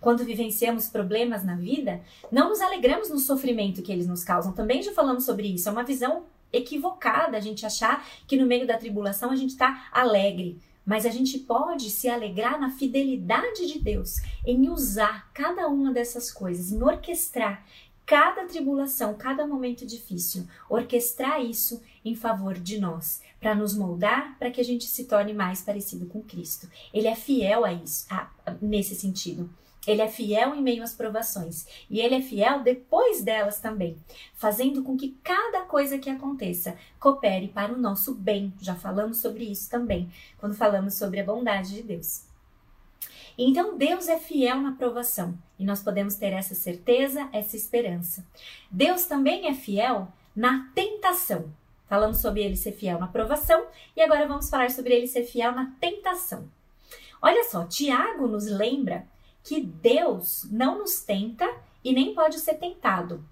Quando 0.00 0.24
vivenciamos 0.24 0.88
problemas 0.88 1.44
na 1.44 1.56
vida, 1.56 2.02
não 2.30 2.50
nos 2.50 2.60
alegramos 2.60 3.08
no 3.08 3.18
sofrimento 3.18 3.82
que 3.82 3.92
eles 3.92 4.06
nos 4.06 4.24
causam. 4.24 4.52
Também 4.52 4.82
já 4.82 4.92
falamos 4.92 5.24
sobre 5.24 5.46
isso. 5.46 5.68
É 5.68 5.72
uma 5.72 5.84
visão 5.84 6.24
equivocada 6.52 7.36
a 7.36 7.40
gente 7.40 7.64
achar 7.64 8.06
que 8.26 8.36
no 8.36 8.46
meio 8.46 8.66
da 8.66 8.76
tribulação 8.76 9.30
a 9.30 9.36
gente 9.36 9.50
está 9.50 9.88
alegre. 9.92 10.58
Mas 10.84 11.06
a 11.06 11.10
gente 11.10 11.38
pode 11.38 11.90
se 11.90 12.08
alegrar 12.08 12.60
na 12.60 12.70
fidelidade 12.70 13.66
de 13.66 13.78
Deus, 13.78 14.16
em 14.44 14.68
usar 14.68 15.30
cada 15.32 15.68
uma 15.68 15.92
dessas 15.92 16.30
coisas, 16.30 16.72
em 16.72 16.82
orquestrar 16.82 17.64
cada 18.04 18.44
tribulação, 18.44 19.14
cada 19.14 19.46
momento 19.46 19.86
difícil, 19.86 20.46
orquestrar 20.68 21.40
isso 21.40 21.82
em 22.04 22.14
favor 22.14 22.58
de 22.58 22.78
nós, 22.78 23.22
para 23.40 23.54
nos 23.54 23.74
moldar, 23.74 24.36
para 24.38 24.50
que 24.50 24.60
a 24.60 24.64
gente 24.64 24.84
se 24.86 25.04
torne 25.04 25.32
mais 25.32 25.62
parecido 25.62 26.06
com 26.06 26.20
Cristo. 26.22 26.68
Ele 26.92 27.06
é 27.08 27.14
fiel 27.14 27.64
a 27.64 27.72
isso, 27.72 28.06
a, 28.10 28.28
a, 28.44 28.54
nesse 28.60 28.94
sentido. 28.94 29.48
Ele 29.86 30.00
é 30.00 30.08
fiel 30.08 30.54
em 30.54 30.62
meio 30.62 30.82
às 30.82 30.94
provações 30.94 31.66
e 31.90 32.00
ele 32.00 32.14
é 32.14 32.20
fiel 32.22 32.62
depois 32.62 33.22
delas 33.22 33.58
também, 33.58 33.96
fazendo 34.34 34.82
com 34.82 34.96
que 34.96 35.16
cada 35.24 35.62
coisa 35.62 35.98
que 35.98 36.08
aconteça 36.08 36.76
coopere 37.00 37.48
para 37.48 37.72
o 37.72 37.78
nosso 37.78 38.14
bem. 38.14 38.52
Já 38.60 38.76
falamos 38.76 39.18
sobre 39.18 39.44
isso 39.44 39.68
também, 39.68 40.08
quando 40.38 40.54
falamos 40.54 40.94
sobre 40.94 41.18
a 41.18 41.24
bondade 41.24 41.74
de 41.74 41.82
Deus. 41.82 42.24
Então 43.36 43.76
Deus 43.76 44.08
é 44.08 44.18
fiel 44.18 44.60
na 44.60 44.72
provação 44.72 45.36
e 45.58 45.64
nós 45.64 45.82
podemos 45.82 46.14
ter 46.14 46.32
essa 46.32 46.54
certeza, 46.54 47.28
essa 47.32 47.56
esperança. 47.56 48.24
Deus 48.70 49.06
também 49.06 49.48
é 49.48 49.54
fiel 49.54 50.08
na 50.34 50.70
tentação. 50.74 51.52
Falamos 51.88 52.18
sobre 52.18 52.42
ele 52.42 52.56
ser 52.56 52.72
fiel 52.72 52.98
na 52.98 53.08
provação 53.08 53.66
e 53.96 54.00
agora 54.00 54.28
vamos 54.28 54.48
falar 54.48 54.70
sobre 54.70 54.94
ele 54.94 55.06
ser 55.06 55.24
fiel 55.24 55.52
na 55.52 55.72
tentação. 55.80 56.48
Olha 57.20 57.44
só, 57.44 57.64
Tiago 57.64 58.26
nos 58.26 58.46
lembra 58.46 59.06
que 59.42 59.60
Deus 59.60 60.46
não 60.50 60.78
nos 60.78 61.00
tenta 61.00 61.48
e 61.84 61.92
nem 61.92 62.14
pode 62.14 62.38
ser 62.38 62.54
tentado. 62.54 63.24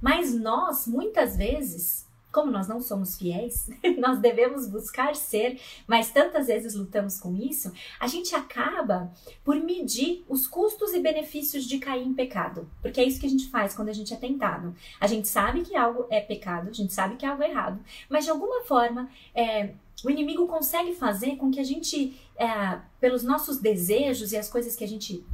Mas 0.00 0.34
nós, 0.34 0.86
muitas 0.86 1.36
vezes, 1.36 2.06
como 2.34 2.50
nós 2.50 2.66
não 2.66 2.80
somos 2.80 3.16
fiéis, 3.16 3.70
nós 3.96 4.18
devemos 4.18 4.66
buscar 4.66 5.14
ser, 5.14 5.60
mas 5.86 6.10
tantas 6.10 6.48
vezes 6.48 6.74
lutamos 6.74 7.18
com 7.18 7.34
isso, 7.36 7.72
a 8.00 8.08
gente 8.08 8.34
acaba 8.34 9.12
por 9.44 9.54
medir 9.56 10.24
os 10.28 10.46
custos 10.46 10.92
e 10.92 11.00
benefícios 11.00 11.64
de 11.64 11.78
cair 11.78 12.04
em 12.04 12.12
pecado. 12.12 12.68
Porque 12.82 13.00
é 13.00 13.04
isso 13.04 13.20
que 13.20 13.26
a 13.26 13.30
gente 13.30 13.48
faz 13.48 13.74
quando 13.74 13.88
a 13.88 13.92
gente 13.92 14.12
é 14.12 14.16
tentado. 14.16 14.74
A 15.00 15.06
gente 15.06 15.28
sabe 15.28 15.62
que 15.62 15.76
algo 15.76 16.06
é 16.10 16.20
pecado, 16.20 16.68
a 16.68 16.72
gente 16.72 16.92
sabe 16.92 17.16
que 17.16 17.24
algo 17.24 17.42
é 17.42 17.50
errado, 17.50 17.80
mas 18.10 18.24
de 18.24 18.30
alguma 18.30 18.62
forma 18.64 19.08
é, 19.32 19.70
o 20.04 20.10
inimigo 20.10 20.48
consegue 20.48 20.92
fazer 20.92 21.36
com 21.36 21.50
que 21.50 21.60
a 21.60 21.64
gente, 21.64 22.20
é, 22.36 22.80
pelos 23.00 23.22
nossos 23.22 23.58
desejos 23.58 24.32
e 24.32 24.36
as 24.36 24.50
coisas 24.50 24.74
que 24.74 24.82
a 24.82 24.88
gente 24.88 25.24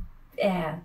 é, 0.40 0.78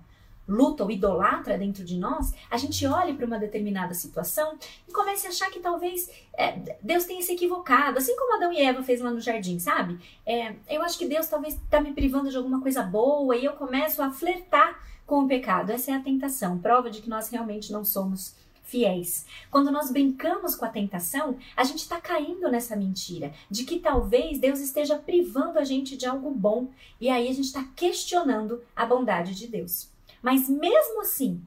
luta 0.48 0.84
ou 0.84 0.92
idolatra 0.92 1.58
dentro 1.58 1.84
de 1.84 1.98
nós, 1.98 2.34
a 2.50 2.58
gente 2.58 2.86
olhe 2.86 3.14
para 3.14 3.26
uma 3.26 3.40
determinada 3.40 3.94
situação 3.94 4.58
e 4.88 4.92
comece 4.92 5.26
a 5.28 5.30
achar 5.30 5.50
que 5.50 5.60
talvez 5.60 6.10
é, 6.38 6.78
Deus 6.82 7.06
tenha 7.06 7.22
se 7.22 7.34
equivocado, 7.34 7.98
assim 7.98 8.16
como 8.16 8.36
Adão 8.36 8.54
e 8.54 8.62
Eva 8.62 8.84
fez 8.84 9.02
lá 9.02 9.12
no 9.12 9.20
jardim, 9.20 9.58
sabe? 9.60 10.00
É, 10.26 10.56
eu 10.70 10.82
acho 10.84 10.98
que 10.98 11.08
Deus 11.08 11.28
talvez 11.28 11.56
está 11.56 11.82
me 11.82 11.94
privando 11.94 12.30
de 12.30 12.38
alguma 12.38 12.62
coisa 12.62 12.84
boa 12.84 13.36
e 13.36 13.46
eu 13.46 13.54
começo 13.54 14.02
a 14.02 14.12
flertar 14.12 14.80
com 15.06 15.24
o 15.24 15.28
pecado. 15.28 15.72
Essa 15.72 15.92
é 15.92 15.94
a 15.96 16.00
tentação, 16.00 16.60
prova 16.60 16.90
de 16.90 17.02
que 17.02 17.10
nós 17.10 17.30
realmente 17.30 17.72
não 17.72 17.84
somos 17.84 18.36
fiéis. 18.66 19.26
Quando 19.50 19.72
nós 19.72 19.92
brincamos 19.92 20.56
com 20.56 20.66
a 20.66 20.70
tentação, 20.70 21.38
a 21.56 21.64
gente 21.64 21.80
está 21.80 22.02
caindo 22.02 22.50
nessa 22.50 22.76
mentira 22.76 23.32
de 23.50 23.64
que 23.64 23.80
talvez 23.80 24.40
Deus 24.40 24.60
esteja 24.60 24.98
privando 24.98 25.58
a 25.58 25.64
gente 25.64 25.96
de 25.96 26.06
algo 26.06 26.32
bom 26.32 26.70
e 27.00 27.10
aí 27.10 27.30
a 27.30 27.34
gente 27.34 27.46
está 27.46 27.64
questionando 27.76 28.62
a 28.76 28.86
bondade 28.86 29.34
de 29.34 29.48
Deus. 29.48 29.90
Mas 30.22 30.50
mesmo 30.50 31.02
assim, 31.02 31.42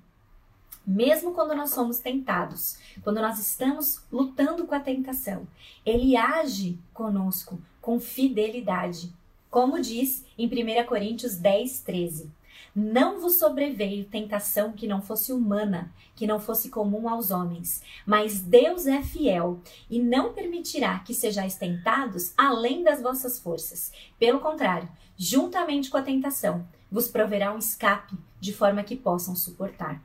mesmo 0.86 1.34
quando 1.34 1.54
nós 1.54 1.70
somos 1.70 1.98
tentados, 1.98 2.78
quando 3.02 3.20
nós 3.20 3.38
estamos 3.38 4.00
lutando 4.10 4.66
com 4.66 4.74
a 4.74 4.80
tentação, 4.80 5.46
ele 5.84 6.16
age 6.16 6.78
conosco 6.94 7.60
com 7.80 8.00
fidelidade. 8.00 9.12
Como 9.50 9.80
diz 9.80 10.24
em 10.36 10.46
1 10.46 10.86
Coríntios 10.86 11.36
10, 11.36 11.80
13. 11.80 12.37
Não 12.74 13.20
vos 13.20 13.38
sobreveio 13.38 14.04
tentação 14.04 14.72
que 14.72 14.86
não 14.86 15.02
fosse 15.02 15.32
humana, 15.32 15.92
que 16.14 16.26
não 16.26 16.38
fosse 16.38 16.68
comum 16.68 17.08
aos 17.08 17.30
homens, 17.30 17.82
mas 18.06 18.40
Deus 18.40 18.86
é 18.86 19.02
fiel 19.02 19.60
e 19.90 20.00
não 20.00 20.32
permitirá 20.32 20.98
que 21.00 21.14
sejais 21.14 21.56
tentados 21.56 22.32
além 22.36 22.82
das 22.82 23.02
vossas 23.02 23.40
forças. 23.40 23.92
Pelo 24.18 24.40
contrário, 24.40 24.88
juntamente 25.16 25.90
com 25.90 25.96
a 25.96 26.02
tentação, 26.02 26.66
vos 26.90 27.08
proverá 27.08 27.52
um 27.52 27.58
escape 27.58 28.16
de 28.40 28.52
forma 28.52 28.82
que 28.82 28.96
possam 28.96 29.34
suportar. 29.34 30.02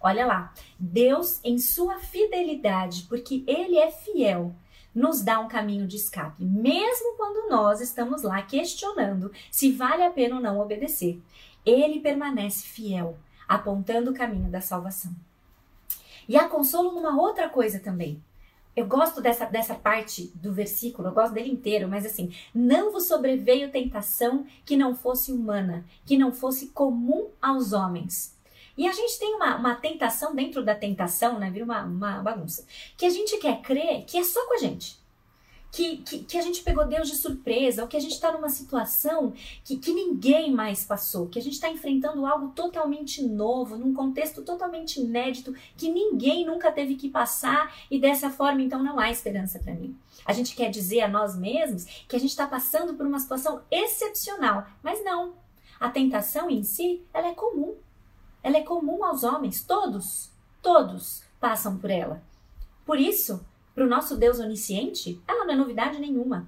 Olha 0.00 0.26
lá, 0.26 0.52
Deus, 0.78 1.40
em 1.44 1.58
sua 1.58 1.98
fidelidade, 1.98 3.04
porque 3.08 3.44
Ele 3.46 3.76
é 3.76 3.90
fiel, 3.90 4.54
nos 4.94 5.22
dá 5.22 5.38
um 5.38 5.48
caminho 5.48 5.86
de 5.86 5.96
escape, 5.96 6.44
mesmo 6.44 7.16
quando 7.16 7.48
nós 7.48 7.80
estamos 7.80 8.22
lá 8.22 8.42
questionando 8.42 9.30
se 9.50 9.70
vale 9.70 10.02
a 10.02 10.10
pena 10.10 10.36
ou 10.36 10.42
não 10.42 10.58
obedecer. 10.58 11.20
Ele 11.64 12.00
permanece 12.00 12.66
fiel, 12.66 13.18
apontando 13.48 14.10
o 14.10 14.14
caminho 14.14 14.50
da 14.50 14.60
salvação. 14.60 15.14
E 16.28 16.36
há 16.36 16.48
consolo 16.48 16.92
numa 16.92 17.20
outra 17.20 17.48
coisa 17.48 17.80
também. 17.80 18.22
Eu 18.76 18.86
gosto 18.86 19.20
dessa, 19.20 19.46
dessa 19.46 19.74
parte 19.74 20.30
do 20.36 20.52
versículo, 20.52 21.08
eu 21.08 21.12
gosto 21.12 21.34
dele 21.34 21.50
inteiro, 21.50 21.88
mas 21.88 22.06
assim, 22.06 22.32
não 22.54 22.92
vos 22.92 23.08
sobreveio 23.08 23.72
tentação 23.72 24.46
que 24.64 24.76
não 24.76 24.94
fosse 24.94 25.32
humana, 25.32 25.84
que 26.06 26.16
não 26.16 26.32
fosse 26.32 26.68
comum 26.68 27.30
aos 27.42 27.72
homens. 27.72 28.38
E 28.78 28.86
a 28.86 28.92
gente 28.92 29.18
tem 29.18 29.34
uma, 29.34 29.56
uma 29.56 29.74
tentação 29.74 30.34
dentro 30.34 30.64
da 30.64 30.74
tentação, 30.74 31.38
né? 31.38 31.50
Vira 31.50 31.64
uma, 31.64 31.82
uma 31.82 32.22
bagunça. 32.22 32.64
Que 32.96 33.04
a 33.04 33.10
gente 33.10 33.36
quer 33.38 33.60
crer 33.60 34.04
que 34.04 34.16
é 34.16 34.24
só 34.24 34.46
com 34.46 34.54
a 34.54 34.58
gente 34.58 34.99
que, 35.72 35.98
que, 35.98 36.18
que, 36.24 36.38
a 36.38 36.42
gente 36.42 36.62
pegou 36.62 36.86
Deus 36.86 37.08
de 37.08 37.16
surpresa, 37.16 37.82
ou 37.82 37.88
que 37.88 37.96
a 37.96 38.00
gente 38.00 38.14
está 38.14 38.32
numa 38.32 38.48
situação 38.48 39.32
que, 39.64 39.76
que 39.76 39.92
ninguém 39.92 40.52
mais 40.52 40.84
passou, 40.84 41.28
que 41.28 41.38
a 41.38 41.42
gente 41.42 41.54
está 41.54 41.68
enfrentando 41.68 42.26
algo 42.26 42.48
totalmente 42.48 43.22
novo, 43.22 43.76
num 43.76 43.94
contexto 43.94 44.42
totalmente 44.42 45.00
inédito, 45.00 45.54
que 45.76 45.88
ninguém 45.88 46.44
nunca 46.44 46.72
teve 46.72 46.96
que 46.96 47.08
passar, 47.08 47.74
e 47.90 48.00
dessa 48.00 48.30
forma, 48.30 48.62
então, 48.62 48.82
não 48.82 48.98
há 48.98 49.10
esperança 49.10 49.58
para 49.58 49.74
mim. 49.74 49.96
A 50.24 50.32
gente 50.32 50.54
quer 50.56 50.70
dizer 50.70 51.02
a 51.02 51.08
nós 51.08 51.36
mesmos 51.36 51.84
que 52.08 52.16
a 52.16 52.18
gente 52.20 52.30
está 52.30 52.46
passando 52.46 52.94
por 52.94 53.06
uma 53.06 53.20
situação 53.20 53.62
excepcional, 53.70 54.66
mas 54.82 55.04
não. 55.04 55.34
A 55.78 55.88
tentação 55.88 56.50
em 56.50 56.62
si, 56.62 57.02
ela 57.14 57.28
é 57.28 57.34
comum. 57.34 57.76
Ela 58.42 58.58
é 58.58 58.62
comum 58.62 59.04
aos 59.04 59.22
homens, 59.22 59.62
todos, 59.62 60.30
todos 60.62 61.22
passam 61.38 61.78
por 61.78 61.90
ela. 61.90 62.22
Por 62.84 62.98
isso, 62.98 63.44
para 63.80 63.86
o 63.86 63.88
nosso 63.88 64.18
Deus 64.18 64.38
onisciente, 64.38 65.18
ela 65.26 65.46
não 65.46 65.54
é 65.54 65.56
novidade 65.56 65.98
nenhuma. 65.98 66.46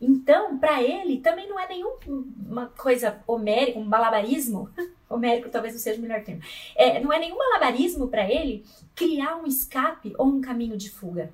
Então, 0.00 0.56
para 0.56 0.80
ele, 0.80 1.18
também 1.18 1.48
não 1.48 1.58
é 1.58 1.66
nenhuma 1.66 2.66
coisa 2.78 3.20
homérica, 3.26 3.76
um 3.76 3.88
balabarismo. 3.88 4.70
homérico 5.10 5.48
talvez 5.48 5.74
não 5.74 5.80
seja 5.80 5.98
o 5.98 6.02
melhor 6.02 6.22
termo. 6.22 6.40
É, 6.76 7.00
não 7.00 7.12
é 7.12 7.18
nenhum 7.18 7.36
malabarismo 7.36 8.06
para 8.06 8.30
ele 8.30 8.64
criar 8.94 9.34
um 9.34 9.48
escape 9.48 10.14
ou 10.16 10.28
um 10.28 10.40
caminho 10.40 10.76
de 10.76 10.88
fuga. 10.88 11.32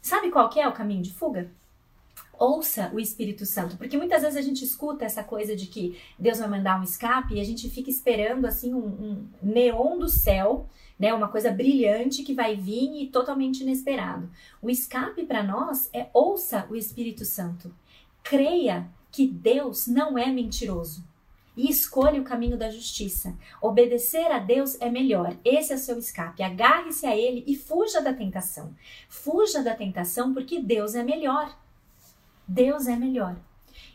Sabe 0.00 0.30
qual 0.30 0.48
que 0.48 0.60
é 0.60 0.68
o 0.68 0.72
caminho 0.72 1.02
de 1.02 1.12
fuga? 1.12 1.50
Ouça 2.38 2.90
o 2.94 3.00
Espírito 3.00 3.44
Santo, 3.44 3.76
porque 3.76 3.96
muitas 3.96 4.22
vezes 4.22 4.36
a 4.36 4.42
gente 4.42 4.64
escuta 4.64 5.04
essa 5.04 5.24
coisa 5.24 5.56
de 5.56 5.66
que 5.66 5.98
Deus 6.18 6.38
vai 6.38 6.48
mandar 6.48 6.78
um 6.78 6.84
escape 6.84 7.34
e 7.34 7.40
a 7.40 7.44
gente 7.44 7.68
fica 7.68 7.90
esperando 7.90 8.46
assim 8.46 8.72
um, 8.72 8.86
um 8.86 9.28
neon 9.42 9.98
do 9.98 10.08
céu 10.08 10.68
né? 10.98 11.14
Uma 11.14 11.28
coisa 11.28 11.50
brilhante 11.50 12.24
que 12.24 12.34
vai 12.34 12.56
vir 12.56 13.02
e 13.02 13.06
totalmente 13.06 13.62
inesperado. 13.62 14.28
O 14.60 14.68
escape 14.68 15.24
para 15.24 15.42
nós 15.42 15.88
é 15.92 16.08
ouça 16.12 16.66
o 16.68 16.74
Espírito 16.74 17.24
Santo. 17.24 17.72
Creia 18.22 18.88
que 19.12 19.26
Deus 19.26 19.86
não 19.86 20.18
é 20.18 20.26
mentiroso 20.26 21.06
e 21.56 21.70
escolha 21.70 22.20
o 22.20 22.24
caminho 22.24 22.56
da 22.56 22.70
justiça. 22.70 23.36
Obedecer 23.60 24.30
a 24.30 24.38
Deus 24.38 24.80
é 24.80 24.90
melhor. 24.90 25.36
Esse 25.44 25.72
é 25.72 25.76
o 25.76 25.78
seu 25.78 25.98
escape. 25.98 26.42
Agarre-se 26.42 27.06
a 27.06 27.16
Ele 27.16 27.44
e 27.46 27.56
fuja 27.56 28.00
da 28.00 28.12
tentação. 28.12 28.74
Fuja 29.08 29.62
da 29.62 29.74
tentação 29.74 30.34
porque 30.34 30.60
Deus 30.60 30.94
é 30.94 31.02
melhor. 31.02 31.56
Deus 32.48 32.86
é 32.86 32.96
melhor. 32.96 33.36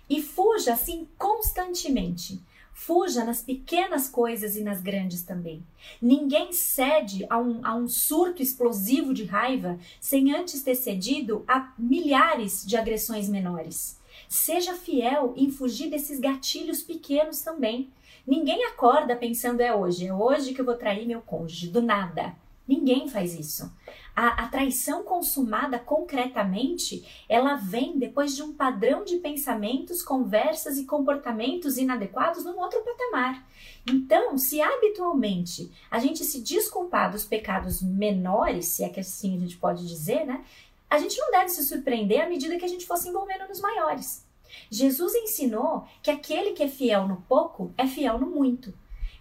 E 0.08 0.22
fuja 0.22 0.74
assim 0.74 1.08
constantemente. 1.18 2.40
Fuja 2.72 3.24
nas 3.24 3.42
pequenas 3.42 4.08
coisas 4.08 4.56
e 4.56 4.62
nas 4.62 4.82
grandes 4.82 5.24
também. 5.24 5.64
Ninguém 6.00 6.54
cede 6.54 7.26
a 7.30 7.40
um, 7.40 7.66
a 7.66 7.76
um 7.76 7.88
surto 7.88 8.44
explosivo 8.44 9.14
de 9.14 9.26
raiva 9.26 9.80
sem 10.00 10.36
antes 10.36 10.62
ter 10.62 10.76
cedido 10.76 11.44
a 11.48 11.74
milhares 11.78 12.64
de 12.66 12.78
agressões 12.78 13.28
menores. 13.28 14.00
Seja 14.30 14.76
fiel 14.76 15.34
em 15.36 15.50
fugir 15.50 15.90
desses 15.90 16.20
gatilhos 16.20 16.84
pequenos 16.84 17.42
também. 17.42 17.90
Ninguém 18.26 18.66
acorda 18.66 19.16
pensando 19.16 19.62
é 19.62 19.76
hoje, 19.76 20.08
é 20.08 20.14
hoje 20.14 20.54
que 20.54 20.62
eu 20.62 20.66
vou 20.66 20.76
trair 20.76 21.06
meu 21.08 21.22
cônjuge, 21.22 21.68
do 21.68 21.82
nada. 21.82 22.36
Ninguém 22.68 23.10
faz 23.10 23.38
isso. 23.38 23.70
A, 24.16 24.46
a, 24.46 24.48
traição 24.48 25.04
consumada 25.04 25.78
concretamente, 25.78 27.04
ela 27.28 27.56
vem 27.56 27.98
depois 27.98 28.36
de 28.36 28.44
um 28.44 28.54
padrão 28.54 29.04
de 29.04 29.18
pensamentos, 29.18 30.02
conversas 30.02 30.78
e 30.78 30.86
comportamentos 30.86 31.78
inadequados 31.78 32.46
num 32.46 32.58
outro 32.58 32.82
patamar. 32.84 33.46
Então, 33.86 34.38
se 34.38 34.62
habitualmente 34.62 35.70
a 35.92 36.00
gente 36.00 36.24
se 36.24 36.42
desculpar 36.42 37.12
dos 37.12 37.26
pecados 37.26 37.82
menores, 37.82 38.68
se 38.68 38.84
é 38.84 38.90
que 38.90 39.00
assim 39.00 39.36
a 39.36 39.40
gente 39.40 39.58
pode 39.58 39.86
dizer, 39.86 40.26
né? 40.26 40.46
A 40.90 41.00
gente 41.00 41.18
não 41.18 41.32
deve 41.32 41.50
se 41.50 41.64
surpreender 41.64 42.22
à 42.22 42.30
medida 42.30 42.58
que 42.58 42.66
a 42.66 42.70
gente 42.70 42.86
for 42.86 42.98
se 42.98 43.10
envolvendo 43.10 43.48
nos 43.48 43.60
maiores. 43.60 44.26
Jesus 44.70 45.14
ensinou 45.16 45.86
que 46.02 46.12
aquele 46.12 46.52
que 46.52 46.64
é 46.64 46.68
fiel 46.68 47.08
no 47.08 47.18
pouco 47.24 47.74
é 47.78 47.88
fiel 47.88 48.20
no 48.20 48.28
muito. 48.28 48.74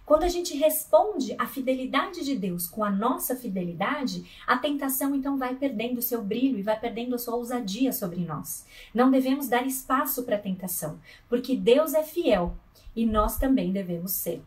Quando 0.05 0.23
a 0.23 0.29
gente 0.29 0.55
responde 0.57 1.33
à 1.37 1.47
fidelidade 1.47 2.25
de 2.25 2.35
Deus 2.35 2.67
com 2.67 2.83
a 2.83 2.91
nossa 2.91 3.35
fidelidade, 3.35 4.29
a 4.45 4.57
tentação 4.57 5.15
então 5.15 5.37
vai 5.37 5.55
perdendo 5.55 5.99
o 5.99 6.01
seu 6.01 6.21
brilho 6.21 6.59
e 6.59 6.63
vai 6.63 6.77
perdendo 6.77 7.15
a 7.15 7.17
sua 7.17 7.35
ousadia 7.35 7.93
sobre 7.93 8.19
nós. 8.19 8.65
Não 8.93 9.09
devemos 9.09 9.47
dar 9.47 9.65
espaço 9.65 10.23
para 10.23 10.35
a 10.35 10.39
tentação, 10.39 10.99
porque 11.29 11.55
Deus 11.55 11.93
é 11.93 12.03
fiel 12.03 12.55
e 12.95 13.05
nós 13.05 13.37
também 13.37 13.71
devemos 13.71 14.11
ser. 14.11 14.43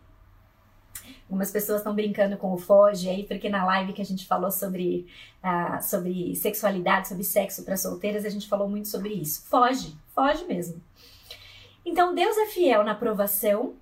Algumas 1.24 1.50
pessoas 1.50 1.78
estão 1.78 1.94
brincando 1.94 2.36
com 2.36 2.52
o 2.52 2.58
foge 2.58 3.08
aí, 3.08 3.24
porque 3.24 3.48
na 3.48 3.64
live 3.64 3.92
que 3.92 4.02
a 4.02 4.04
gente 4.04 4.26
falou 4.26 4.50
sobre, 4.50 5.06
uh, 5.42 5.82
sobre 5.82 6.34
sexualidade, 6.36 7.08
sobre 7.08 7.24
sexo 7.24 7.64
para 7.64 7.76
solteiras, 7.76 8.24
a 8.24 8.28
gente 8.28 8.48
falou 8.48 8.68
muito 8.68 8.88
sobre 8.88 9.14
isso. 9.14 9.44
Foge, 9.46 9.96
foge 10.14 10.44
mesmo. 10.44 10.82
Então 11.84 12.14
Deus 12.14 12.36
é 12.36 12.46
fiel 12.46 12.84
na 12.84 12.94
provação 12.94 13.74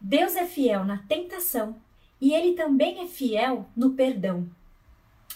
Deus 0.00 0.36
é 0.36 0.46
fiel 0.46 0.84
na 0.84 0.98
tentação 1.08 1.76
e 2.20 2.32
ele 2.32 2.54
também 2.54 3.00
é 3.00 3.06
fiel 3.06 3.66
no 3.76 3.90
perdão. 3.94 4.48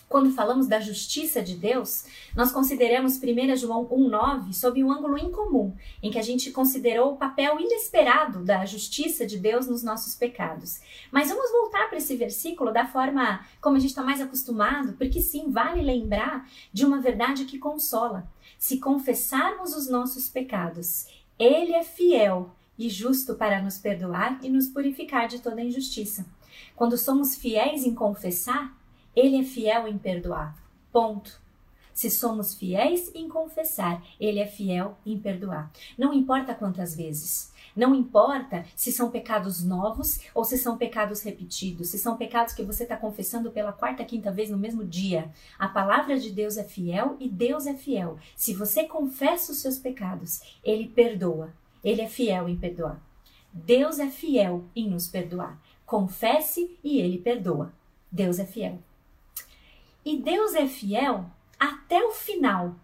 Quando 0.08 0.30
falamos 0.30 0.68
da 0.68 0.78
justiça 0.78 1.42
de 1.42 1.56
Deus, 1.56 2.04
nós 2.36 2.52
consideramos 2.52 3.16
1 3.16 3.56
João 3.56 3.86
1,9 3.86 4.52
sob 4.52 4.84
um 4.84 4.92
ângulo 4.92 5.16
incomum, 5.16 5.74
em 6.02 6.10
que 6.10 6.18
a 6.18 6.22
gente 6.22 6.50
considerou 6.50 7.12
o 7.12 7.16
papel 7.16 7.58
inesperado 7.58 8.44
da 8.44 8.64
justiça 8.66 9.26
de 9.26 9.38
Deus 9.38 9.66
nos 9.66 9.82
nossos 9.82 10.14
pecados. 10.14 10.80
Mas 11.10 11.30
vamos 11.30 11.50
voltar 11.50 11.88
para 11.88 11.96
esse 11.96 12.14
versículo 12.14 12.70
da 12.70 12.86
forma 12.86 13.44
como 13.58 13.76
a 13.76 13.80
gente 13.80 13.88
está 13.88 14.02
mais 14.02 14.20
acostumado, 14.20 14.92
porque 14.92 15.20
sim, 15.20 15.50
vale 15.50 15.80
lembrar 15.80 16.46
de 16.70 16.84
uma 16.84 17.00
verdade 17.00 17.46
que 17.46 17.58
consola. 17.58 18.28
Se 18.58 18.78
confessarmos 18.78 19.74
os 19.74 19.88
nossos 19.88 20.28
pecados, 20.28 21.06
Ele 21.38 21.72
é 21.72 21.82
fiel 21.82 22.54
e 22.78 22.88
justo 22.88 23.34
para 23.34 23.62
nos 23.62 23.78
perdoar 23.78 24.38
e 24.42 24.48
nos 24.48 24.68
purificar 24.68 25.28
de 25.28 25.40
toda 25.40 25.62
injustiça. 25.62 26.26
Quando 26.74 26.96
somos 26.96 27.34
fiéis 27.34 27.84
em 27.84 27.94
confessar, 27.94 28.76
Ele 29.14 29.40
é 29.40 29.44
fiel 29.44 29.86
em 29.86 29.98
perdoar. 29.98 30.56
Ponto. 30.90 31.40
Se 31.94 32.10
somos 32.10 32.54
fiéis 32.54 33.10
em 33.14 33.28
confessar, 33.28 34.02
Ele 34.18 34.38
é 34.38 34.46
fiel 34.46 34.96
em 35.04 35.18
perdoar. 35.18 35.70
Não 35.98 36.12
importa 36.12 36.54
quantas 36.54 36.94
vezes. 36.94 37.52
Não 37.74 37.94
importa 37.94 38.64
se 38.76 38.92
são 38.92 39.10
pecados 39.10 39.64
novos 39.64 40.20
ou 40.34 40.44
se 40.44 40.58
são 40.58 40.76
pecados 40.76 41.22
repetidos, 41.22 41.88
se 41.88 41.98
são 41.98 42.16
pecados 42.16 42.52
que 42.52 42.62
você 42.62 42.82
está 42.82 42.96
confessando 42.96 43.50
pela 43.50 43.72
quarta, 43.72 44.04
quinta 44.04 44.30
vez 44.30 44.50
no 44.50 44.58
mesmo 44.58 44.84
dia. 44.84 45.30
A 45.58 45.68
palavra 45.68 46.18
de 46.18 46.30
Deus 46.30 46.58
é 46.58 46.64
fiel 46.64 47.16
e 47.18 47.28
Deus 47.28 47.66
é 47.66 47.74
fiel. 47.74 48.18
Se 48.36 48.52
você 48.52 48.84
confessa 48.84 49.52
os 49.52 49.58
seus 49.58 49.78
pecados, 49.78 50.40
Ele 50.62 50.86
perdoa. 50.86 51.52
Ele 51.82 52.00
é 52.00 52.08
fiel 52.08 52.48
em 52.48 52.56
perdoar. 52.56 53.00
Deus 53.52 53.98
é 53.98 54.08
fiel 54.08 54.64
em 54.74 54.88
nos 54.88 55.08
perdoar. 55.08 55.60
Confesse 55.84 56.78
e 56.82 56.98
ele 56.98 57.18
perdoa. 57.18 57.72
Deus 58.10 58.38
é 58.38 58.46
fiel. 58.46 58.78
E 60.04 60.16
Deus 60.16 60.54
é 60.54 60.66
fiel 60.66 61.26
até 61.58 62.02
o 62.02 62.12
final. 62.12 62.76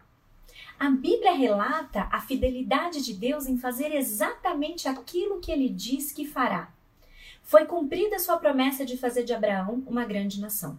A 0.78 0.90
Bíblia 0.90 1.32
relata 1.32 2.08
a 2.12 2.20
fidelidade 2.20 3.02
de 3.02 3.14
Deus 3.14 3.46
em 3.46 3.56
fazer 3.56 3.94
exatamente 3.94 4.88
aquilo 4.88 5.40
que 5.40 5.50
ele 5.50 5.68
diz 5.68 6.12
que 6.12 6.26
fará. 6.26 6.72
Foi 7.42 7.64
cumprida 7.64 8.16
a 8.16 8.20
sua 8.20 8.36
promessa 8.36 8.84
de 8.84 8.96
fazer 8.96 9.24
de 9.24 9.32
Abraão 9.32 9.82
uma 9.86 10.04
grande 10.04 10.40
nação. 10.40 10.78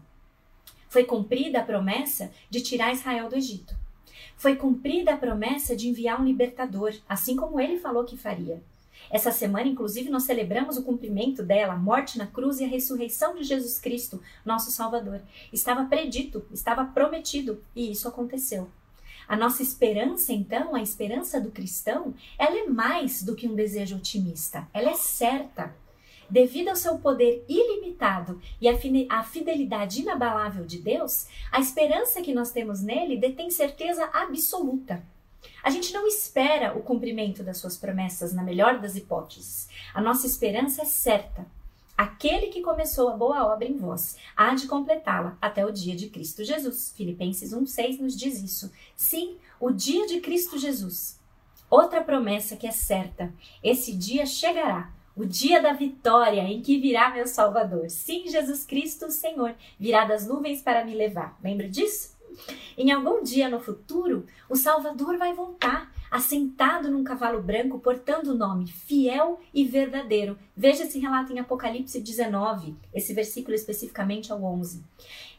Foi 0.88 1.04
cumprida 1.04 1.60
a 1.60 1.66
promessa 1.66 2.32
de 2.50 2.62
tirar 2.62 2.94
Israel 2.94 3.28
do 3.28 3.36
Egito 3.36 3.76
foi 4.40 4.56
cumprida 4.56 5.14
a 5.14 5.18
promessa 5.18 5.76
de 5.76 5.90
enviar 5.90 6.20
um 6.20 6.24
libertador, 6.24 6.96
assim 7.10 7.36
como 7.36 7.60
ele 7.60 7.78
falou 7.78 8.06
que 8.06 8.16
faria. 8.16 8.64
Essa 9.12 9.34
semana, 9.34 9.68
inclusive, 9.68 10.10
nós 10.10 10.24
celebramos 10.24 10.78
o 10.78 10.84
cumprimento 10.84 11.44
dela, 11.44 11.74
a 11.74 11.78
morte 11.78 12.18
na 12.18 12.26
cruz 12.26 12.60
e 12.60 12.64
a 12.64 12.68
ressurreição 12.68 13.36
de 13.36 13.44
Jesus 13.44 13.82
Cristo, 13.82 14.22
nosso 14.46 14.72
Salvador. 14.72 15.22
Estava 15.52 15.84
predito, 15.86 16.46
estava 16.54 16.86
prometido 16.86 17.62
e 17.76 17.92
isso 17.92 18.08
aconteceu. 18.08 18.70
A 19.28 19.36
nossa 19.36 19.62
esperança, 19.62 20.32
então, 20.32 20.74
a 20.74 20.82
esperança 20.82 21.42
do 21.42 21.52
cristão, 21.52 22.14
ela 22.38 22.58
é 22.58 22.66
mais 22.66 23.22
do 23.22 23.36
que 23.36 23.46
um 23.46 23.56
desejo 23.56 23.98
otimista, 23.98 24.66
ela 24.74 24.92
é 24.92 24.96
certa 24.96 25.76
devido 26.30 26.70
ao 26.70 26.76
seu 26.76 26.98
poder 26.98 27.44
ilimitado 27.48 28.42
e 28.62 28.68
à 28.68 29.24
fidelidade 29.24 30.02
inabalável 30.02 30.66
de 30.66 30.80
Deus, 30.80 31.28
a 31.52 31.60
esperança 31.60 32.22
que 32.22 32.34
nós 32.34 32.52
temos 32.52 32.82
nele 32.82 33.18
detém 33.18 33.50
certeza 33.50 34.10
absoluta. 34.14 35.04
A 35.64 35.70
gente 35.70 35.94
não 35.94 36.08
espera 36.08 36.78
o 36.78 36.82
cumprimento 36.82 37.44
das 37.44 37.58
suas 37.58 37.78
promessas, 37.78 38.34
na 38.34 38.44
melhor 38.44 38.80
das 38.80 38.96
hipóteses. 38.96 39.70
A 39.94 40.02
nossa 40.02 40.28
esperança 40.28 40.82
é 40.82 40.86
certa. 40.86 41.46
Aquele 41.98 42.48
que 42.48 42.62
começou 42.62 43.10
a 43.10 43.18
boa 43.18 43.46
obra 43.46 43.68
em 43.68 43.76
vós 43.76 44.16
há 44.36 44.56
de 44.56 44.68
completá-la 44.68 45.38
até 45.42 45.66
o 45.66 45.72
dia 45.72 45.96
de 45.96 46.08
Cristo 46.10 46.46
Jesus. 46.46 46.94
Filipenses 46.96 47.52
1,6 47.52 48.00
nos 48.00 48.16
diz 48.16 48.42
isso. 48.42 48.72
Sim, 48.96 49.36
o 49.60 49.70
dia 49.70 50.08
de 50.08 50.22
Cristo 50.22 50.58
Jesus. 50.58 51.20
Outra 51.70 52.02
promessa 52.02 52.56
que 52.56 52.66
é 52.66 52.72
certa: 52.72 53.34
esse 53.62 53.94
dia 53.94 54.26
chegará 54.26 54.94
o 55.20 55.26
dia 55.26 55.62
da 55.62 55.74
vitória 55.74 56.40
em 56.44 56.62
que 56.62 56.80
virá 56.80 57.10
meu 57.10 57.28
Salvador. 57.28 57.90
Sim, 57.90 58.30
Jesus 58.30 58.66
Cristo, 58.66 59.12
Senhor, 59.12 59.54
virá 59.78 60.06
das 60.06 60.26
nuvens 60.26 60.62
para 60.62 60.86
me 60.86 60.96
levar. 60.96 61.38
Lembra 61.44 61.68
disso? 61.68 62.18
Em 62.78 62.90
algum 62.90 63.22
dia 63.22 63.50
no 63.50 63.60
futuro, 63.60 64.26
o 64.48 64.56
Salvador 64.56 65.18
vai 65.18 65.34
voltar, 65.34 65.94
assentado 66.10 66.90
num 66.90 67.04
cavalo 67.04 67.42
branco, 67.42 67.80
portando 67.80 68.32
o 68.32 68.38
nome 68.38 68.68
fiel 68.68 69.42
e 69.54 69.66
verdadeiro. 69.66 70.40
Veja 70.56 70.84
esse 70.84 70.98
relato 70.98 71.34
em 71.34 71.40
Apocalipse 71.40 72.00
19, 72.00 72.76
esse 72.94 73.14
versículo 73.14 73.54
especificamente 73.54 74.32
ao 74.32 74.42
11. 74.42 74.82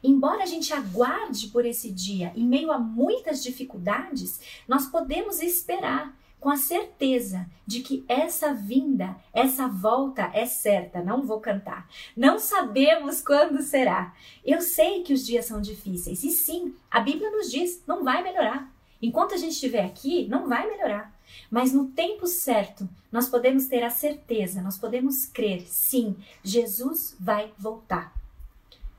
Embora 0.04 0.42
a 0.42 0.46
gente 0.46 0.74
aguarde 0.74 1.48
por 1.48 1.64
esse 1.64 1.90
dia, 1.90 2.32
em 2.36 2.44
meio 2.44 2.70
a 2.70 2.78
muitas 2.78 3.42
dificuldades, 3.42 4.40
nós 4.68 4.84
podemos 4.84 5.40
esperar 5.40 6.14
com 6.40 6.48
a 6.48 6.57
certeza 6.57 7.46
de 7.66 7.81
que 7.81 8.05
essa 8.09 8.55
vinda, 8.55 9.14
essa 9.33 9.68
volta 9.68 10.31
é 10.33 10.46
certa. 10.46 11.03
Não 11.03 11.22
vou 11.22 11.38
cantar. 11.38 11.88
Não 12.16 12.38
sabemos 12.38 13.20
quando 13.20 13.62
será. 13.62 14.14
Eu 14.44 14.61
sei 14.62 15.03
que 15.03 15.12
os 15.12 15.24
dias 15.24 15.44
são 15.44 15.61
difíceis 15.61 16.24
e 16.24 16.31
sim, 16.31 16.74
a 16.90 17.00
Bíblia 17.00 17.31
nos 17.31 17.50
diz, 17.50 17.83
não 17.87 18.03
vai 18.03 18.22
melhorar. 18.22 18.72
Enquanto 19.03 19.35
a 19.35 19.37
gente 19.37 19.53
estiver 19.53 19.85
aqui, 19.85 20.26
não 20.29 20.48
vai 20.48 20.68
melhorar. 20.68 21.14
Mas 21.50 21.72
no 21.72 21.88
tempo 21.88 22.26
certo, 22.26 22.88
nós 23.12 23.29
podemos 23.29 23.66
ter 23.66 23.83
a 23.83 23.90
certeza, 23.90 24.61
nós 24.62 24.79
podemos 24.79 25.26
crer, 25.26 25.62
sim, 25.66 26.16
Jesus 26.42 27.16
vai 27.18 27.53
voltar. 27.59 28.12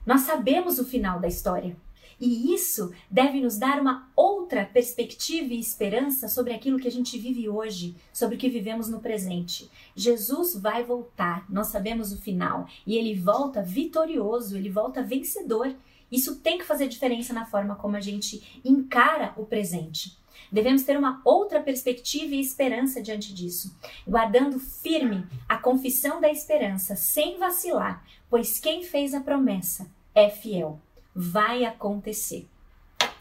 Nós 0.06 0.22
sabemos 0.22 0.80
o 0.80 0.86
final 0.86 1.20
da 1.20 1.28
história. 1.28 1.76
E 2.22 2.54
isso 2.54 2.94
deve 3.10 3.42
nos 3.42 3.58
dar 3.58 3.82
uma 3.82 4.08
outra 4.16 4.64
perspectiva 4.64 5.56
e 5.56 5.60
esperança 5.60 6.28
sobre 6.28 6.54
aquilo 6.54 6.78
que 6.78 6.88
a 6.88 6.92
gente 6.92 7.18
vive 7.18 7.50
hoje, 7.50 7.96
sobre 8.14 8.36
o 8.36 8.38
que 8.38 8.48
vivemos 8.48 8.88
no 8.88 9.00
presente. 9.00 9.68
Jesus 9.96 10.56
vai 10.56 10.84
voltar, 10.84 11.44
nós 11.50 11.68
sabemos 11.68 12.14
o 12.14 12.22
final, 12.22 12.68
e 12.86 12.96
ele 12.96 13.16
volta 13.16 13.64
vitorioso, 13.64 14.56
ele 14.56 14.70
volta 14.70 15.02
vencedor. 15.02 15.76
Isso 16.12 16.36
tem 16.36 16.60
que 16.60 16.64
fazer 16.64 16.88
diferença 16.88 17.34
na 17.34 17.48
forma 17.48 17.76
como 17.76 17.98
a 17.98 18.02
gente 18.02 18.62
encara 18.64 19.34
o 19.36 19.44
presente. 19.44 20.16
Devemos 20.52 20.84
ter 20.84 20.96
uma 21.00 21.22
outra 21.26 21.60
perspectiva 21.60 22.36
e 22.36 22.40
esperança 22.40 23.02
diante 23.02 23.34
disso, 23.34 23.76
guardando 24.08 24.60
firme 24.60 25.26
a 25.50 25.58
confissão 25.58 26.22
da 26.22 26.30
esperança, 26.30 26.96
sem 26.96 27.40
vacilar, 27.40 28.06
pois 28.30 28.60
quem 28.60 28.84
fez 28.84 29.16
a 29.16 29.22
promessa 29.22 29.90
é 30.14 30.30
fiel 30.30 30.80
vai 31.16 31.66
acontecer. 31.66 32.48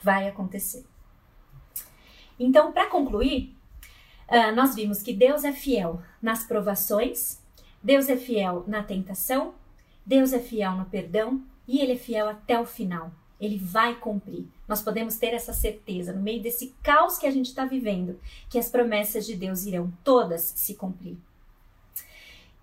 Vai 0.02 0.28
acontecer. 0.28 0.84
Então, 2.38 2.72
para 2.72 2.86
concluir, 2.86 3.54
uh, 4.28 4.54
nós 4.54 4.74
vimos 4.74 5.02
que 5.02 5.12
Deus 5.12 5.44
é 5.44 5.52
fiel 5.52 6.02
nas 6.22 6.44
provações, 6.44 7.38
Deus 7.82 8.08
é 8.08 8.16
fiel 8.16 8.64
na 8.66 8.82
tentação, 8.82 9.54
Deus 10.04 10.32
é 10.32 10.38
fiel 10.38 10.72
no 10.72 10.86
perdão 10.86 11.42
e 11.68 11.80
ele 11.80 11.92
é 11.92 11.96
fiel 11.96 12.28
até 12.28 12.58
o 12.58 12.64
final. 12.64 13.12
Ele 13.40 13.56
vai 13.56 13.94
cumprir. 13.94 14.46
Nós 14.66 14.82
podemos 14.82 15.16
ter 15.16 15.34
essa 15.34 15.52
certeza 15.52 16.12
no 16.12 16.20
meio 16.20 16.42
desse 16.42 16.74
caos 16.82 17.16
que 17.18 17.26
a 17.26 17.30
gente 17.30 17.46
está 17.46 17.64
vivendo, 17.64 18.20
que 18.48 18.58
as 18.58 18.68
promessas 18.68 19.26
de 19.26 19.34
Deus 19.34 19.64
irão 19.64 19.92
todas 20.04 20.42
se 20.42 20.74
cumprir. 20.74 21.16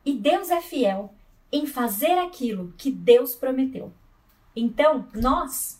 E 0.05 0.13
Deus 0.13 0.49
é 0.49 0.61
fiel 0.61 1.13
em 1.51 1.65
fazer 1.65 2.17
aquilo 2.17 2.73
que 2.77 2.91
Deus 2.91 3.35
prometeu. 3.35 3.91
Então, 4.59 5.07
nós 5.13 5.79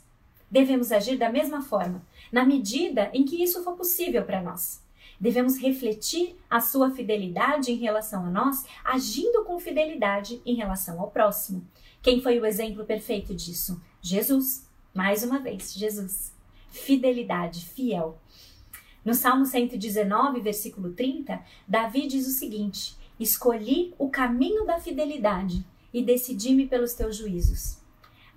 devemos 0.51 0.91
agir 0.91 1.17
da 1.17 1.31
mesma 1.31 1.63
forma, 1.63 2.05
na 2.31 2.45
medida 2.45 3.09
em 3.11 3.25
que 3.25 3.41
isso 3.41 3.63
for 3.63 3.75
possível 3.75 4.23
para 4.23 4.39
nós. 4.39 4.83
Devemos 5.19 5.57
refletir 5.57 6.35
a 6.47 6.59
sua 6.59 6.91
fidelidade 6.91 7.71
em 7.71 7.77
relação 7.77 8.23
a 8.23 8.29
nós, 8.29 8.63
agindo 8.85 9.43
com 9.45 9.59
fidelidade 9.59 10.39
em 10.45 10.53
relação 10.53 11.01
ao 11.01 11.09
próximo. 11.09 11.67
Quem 12.03 12.21
foi 12.21 12.39
o 12.39 12.45
exemplo 12.45 12.85
perfeito 12.85 13.33
disso? 13.33 13.81
Jesus. 13.99 14.69
Mais 14.93 15.23
uma 15.23 15.39
vez, 15.39 15.73
Jesus. 15.73 16.31
Fidelidade, 16.69 17.65
fiel. 17.65 18.21
No 19.03 19.15
Salmo 19.15 19.43
119, 19.43 20.39
versículo 20.39 20.93
30, 20.93 21.43
Davi 21.67 22.05
diz 22.05 22.27
o 22.27 22.37
seguinte: 22.37 22.95
Escolhi 23.19 23.95
o 23.97 24.07
caminho 24.07 24.67
da 24.67 24.79
fidelidade 24.79 25.65
e 25.91 26.03
decidi-me 26.03 26.67
pelos 26.67 26.93
teus 26.93 27.15
juízos. 27.15 27.76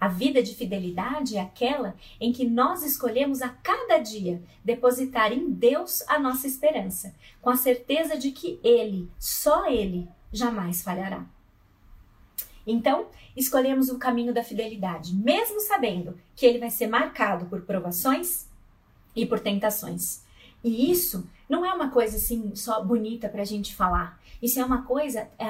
A 0.00 0.08
vida 0.08 0.42
de 0.42 0.54
fidelidade 0.54 1.36
é 1.36 1.40
aquela 1.40 1.94
em 2.18 2.32
que 2.32 2.48
nós 2.48 2.82
escolhemos 2.82 3.42
a 3.42 3.50
cada 3.50 3.98
dia 3.98 4.42
depositar 4.64 5.30
em 5.30 5.50
Deus 5.50 6.02
a 6.08 6.18
nossa 6.18 6.46
esperança, 6.46 7.14
com 7.42 7.50
a 7.50 7.56
certeza 7.56 8.16
de 8.16 8.30
que 8.30 8.58
Ele, 8.64 9.10
só 9.18 9.68
Ele, 9.70 10.08
jamais 10.32 10.80
falhará. 10.80 11.26
Então, 12.66 13.08
escolhemos 13.36 13.88
o 13.88 13.98
caminho 13.98 14.32
da 14.32 14.44
fidelidade, 14.44 15.14
mesmo 15.14 15.60
sabendo 15.60 16.18
que 16.36 16.46
ele 16.46 16.58
vai 16.58 16.70
ser 16.70 16.86
marcado 16.86 17.46
por 17.46 17.62
provações 17.62 18.48
e 19.14 19.26
por 19.26 19.40
tentações. 19.40 20.22
E 20.62 20.90
isso 20.90 21.28
não 21.48 21.64
é 21.64 21.72
uma 21.72 21.90
coisa 21.90 22.16
assim 22.16 22.54
só 22.54 22.82
bonita 22.84 23.28
para 23.28 23.42
a 23.42 23.46
gente 23.46 23.74
falar. 23.74 24.20
Isso 24.42 24.60
é 24.60 24.64
uma 24.64 24.82
coisa. 24.82 25.28
É, 25.38 25.46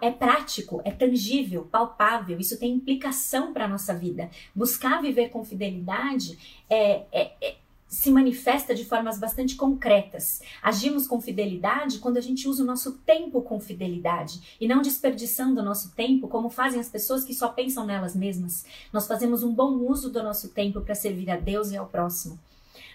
é 0.00 0.10
prático, 0.10 0.80
é 0.84 0.90
tangível, 0.90 1.64
palpável, 1.64 2.38
isso 2.38 2.58
tem 2.58 2.72
implicação 2.72 3.52
para 3.52 3.64
a 3.64 3.68
nossa 3.68 3.94
vida. 3.94 4.30
Buscar 4.54 5.00
viver 5.00 5.30
com 5.30 5.44
fidelidade 5.44 6.38
é, 6.68 7.04
é, 7.12 7.32
é, 7.40 7.56
se 7.88 8.10
manifesta 8.10 8.74
de 8.74 8.84
formas 8.84 9.18
bastante 9.18 9.54
concretas. 9.54 10.40
Agimos 10.62 11.06
com 11.06 11.20
fidelidade 11.20 11.98
quando 11.98 12.16
a 12.16 12.20
gente 12.20 12.48
usa 12.48 12.62
o 12.62 12.66
nosso 12.66 12.98
tempo 12.98 13.42
com 13.42 13.60
fidelidade 13.60 14.56
e 14.60 14.66
não 14.66 14.80
desperdiçando 14.80 15.60
o 15.60 15.64
nosso 15.64 15.94
tempo 15.94 16.28
como 16.28 16.48
fazem 16.48 16.80
as 16.80 16.88
pessoas 16.88 17.24
que 17.24 17.34
só 17.34 17.48
pensam 17.48 17.84
nelas 17.84 18.16
mesmas. 18.16 18.64
Nós 18.92 19.06
fazemos 19.06 19.42
um 19.42 19.54
bom 19.54 19.74
uso 19.74 20.10
do 20.10 20.22
nosso 20.22 20.48
tempo 20.50 20.80
para 20.80 20.94
servir 20.94 21.30
a 21.30 21.36
Deus 21.36 21.70
e 21.70 21.76
ao 21.76 21.86
próximo. 21.86 22.38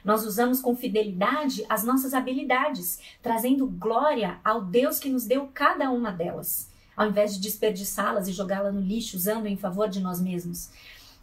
Nós 0.03 0.25
usamos 0.25 0.61
com 0.61 0.75
fidelidade 0.75 1.65
as 1.67 1.83
nossas 1.83 2.13
habilidades, 2.13 2.99
trazendo 3.21 3.67
glória 3.67 4.39
ao 4.43 4.63
Deus 4.63 4.99
que 4.99 5.09
nos 5.09 5.25
deu 5.25 5.49
cada 5.53 5.91
uma 5.91 6.11
delas 6.11 6.75
ao 6.97 7.07
invés 7.07 7.35
de 7.35 7.39
desperdiçá-las 7.39 8.27
e 8.27 8.33
jogá-las 8.33 8.73
no 8.73 8.81
lixo, 8.81 9.15
usando 9.15 9.45
em 9.45 9.55
favor 9.55 9.87
de 9.87 10.01
nós 10.01 10.19
mesmos. 10.19 10.71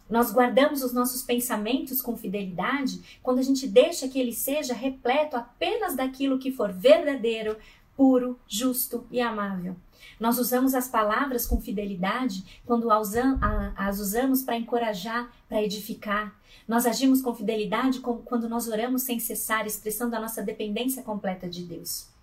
Nós 0.09 0.31
guardamos 0.31 0.81
os 0.81 0.93
nossos 0.93 1.21
pensamentos 1.21 2.01
com 2.01 2.15
fidelidade 2.15 3.19
quando 3.21 3.39
a 3.39 3.43
gente 3.43 3.67
deixa 3.67 4.07
que 4.07 4.19
ele 4.19 4.33
seja 4.33 4.73
repleto 4.73 5.35
apenas 5.35 5.95
daquilo 5.95 6.39
que 6.39 6.51
for 6.51 6.71
verdadeiro, 6.71 7.57
puro, 7.97 8.39
justo 8.47 9.05
e 9.11 9.19
amável. 9.19 9.75
Nós 10.19 10.37
usamos 10.37 10.73
as 10.73 10.87
palavras 10.87 11.45
com 11.45 11.59
fidelidade 11.59 12.61
quando 12.65 12.89
as 12.91 13.99
usamos 13.99 14.43
para 14.43 14.55
encorajar, 14.55 15.29
para 15.49 15.61
edificar. 15.61 16.33
Nós 16.67 16.85
agimos 16.85 17.21
com 17.21 17.35
fidelidade 17.35 17.99
quando 17.99 18.47
nós 18.47 18.67
oramos 18.67 19.01
sem 19.01 19.19
cessar, 19.19 19.67
expressando 19.67 20.15
a 20.15 20.19
nossa 20.19 20.41
dependência 20.41 21.03
completa 21.03 21.49
de 21.49 21.63
Deus. 21.63 22.14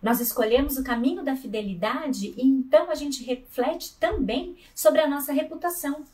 Nós 0.00 0.20
escolhemos 0.20 0.76
o 0.78 0.84
caminho 0.84 1.24
da 1.24 1.34
fidelidade 1.34 2.32
e 2.36 2.42
então 2.42 2.88
a 2.90 2.94
gente 2.94 3.24
reflete 3.24 3.96
também 3.98 4.56
sobre 4.74 5.00
a 5.00 5.08
nossa 5.08 5.32
reputação. 5.32 6.04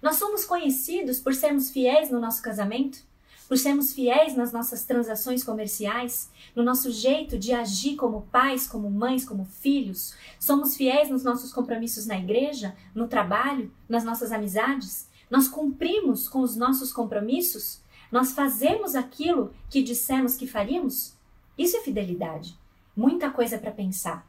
Nós 0.00 0.16
somos 0.16 0.44
conhecidos 0.44 1.18
por 1.18 1.34
sermos 1.34 1.68
fiéis 1.68 2.08
no 2.08 2.20
nosso 2.20 2.40
casamento, 2.40 3.02
por 3.48 3.58
sermos 3.58 3.92
fiéis 3.92 4.36
nas 4.36 4.52
nossas 4.52 4.84
transações 4.84 5.42
comerciais, 5.42 6.30
no 6.54 6.62
nosso 6.62 6.90
jeito 6.92 7.36
de 7.36 7.52
agir 7.52 7.96
como 7.96 8.22
pais, 8.30 8.66
como 8.66 8.88
mães, 8.88 9.24
como 9.24 9.44
filhos. 9.44 10.14
Somos 10.38 10.76
fiéis 10.76 11.10
nos 11.10 11.24
nossos 11.24 11.52
compromissos 11.52 12.06
na 12.06 12.16
igreja, 12.16 12.76
no 12.94 13.08
trabalho, 13.08 13.72
nas 13.88 14.04
nossas 14.04 14.30
amizades. 14.30 15.08
Nós 15.28 15.48
cumprimos 15.48 16.28
com 16.28 16.40
os 16.40 16.56
nossos 16.56 16.92
compromissos. 16.92 17.80
Nós 18.10 18.32
fazemos 18.32 18.94
aquilo 18.94 19.52
que 19.68 19.82
dissemos 19.82 20.36
que 20.36 20.46
faríamos. 20.46 21.14
Isso 21.58 21.76
é 21.76 21.80
fidelidade 21.80 22.61
muita 22.96 23.30
coisa 23.30 23.58
para 23.58 23.70
pensar. 23.70 24.26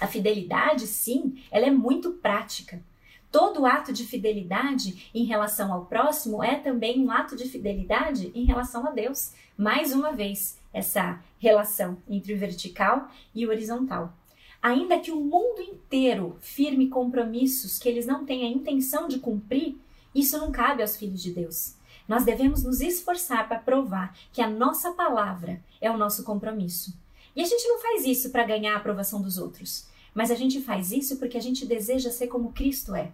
A 0.00 0.06
fidelidade, 0.06 0.86
sim, 0.86 1.42
ela 1.50 1.66
é 1.66 1.70
muito 1.70 2.12
prática. 2.12 2.82
Todo 3.30 3.64
ato 3.64 3.92
de 3.92 4.04
fidelidade 4.04 5.10
em 5.14 5.24
relação 5.24 5.72
ao 5.72 5.86
próximo 5.86 6.42
é 6.42 6.56
também 6.56 7.00
um 7.00 7.10
ato 7.10 7.36
de 7.36 7.44
fidelidade 7.44 8.32
em 8.34 8.44
relação 8.44 8.86
a 8.86 8.90
Deus. 8.90 9.32
Mais 9.56 9.92
uma 9.92 10.12
vez, 10.12 10.58
essa 10.72 11.20
relação 11.38 11.98
entre 12.08 12.34
o 12.34 12.38
vertical 12.38 13.08
e 13.34 13.46
o 13.46 13.50
horizontal. 13.50 14.12
Ainda 14.60 14.98
que 14.98 15.10
o 15.10 15.20
mundo 15.20 15.62
inteiro 15.62 16.36
firme 16.40 16.88
compromissos 16.88 17.78
que 17.78 17.88
eles 17.88 18.04
não 18.04 18.24
têm 18.24 18.44
a 18.44 18.50
intenção 18.50 19.08
de 19.08 19.18
cumprir, 19.18 19.76
isso 20.14 20.36
não 20.38 20.50
cabe 20.50 20.82
aos 20.82 20.96
filhos 20.96 21.22
de 21.22 21.32
Deus. 21.32 21.76
Nós 22.06 22.24
devemos 22.24 22.64
nos 22.64 22.80
esforçar 22.80 23.46
para 23.46 23.60
provar 23.60 24.14
que 24.32 24.42
a 24.42 24.50
nossa 24.50 24.92
palavra 24.92 25.62
é 25.80 25.90
o 25.90 25.96
nosso 25.96 26.24
compromisso. 26.24 26.92
E 27.40 27.42
a 27.42 27.46
gente 27.46 27.66
não 27.66 27.78
faz 27.78 28.04
isso 28.04 28.28
para 28.28 28.44
ganhar 28.44 28.74
a 28.74 28.76
aprovação 28.76 29.22
dos 29.22 29.38
outros, 29.38 29.86
mas 30.12 30.30
a 30.30 30.34
gente 30.34 30.60
faz 30.60 30.92
isso 30.92 31.16
porque 31.16 31.38
a 31.38 31.40
gente 31.40 31.64
deseja 31.64 32.10
ser 32.10 32.26
como 32.26 32.52
Cristo 32.52 32.94
é. 32.94 33.12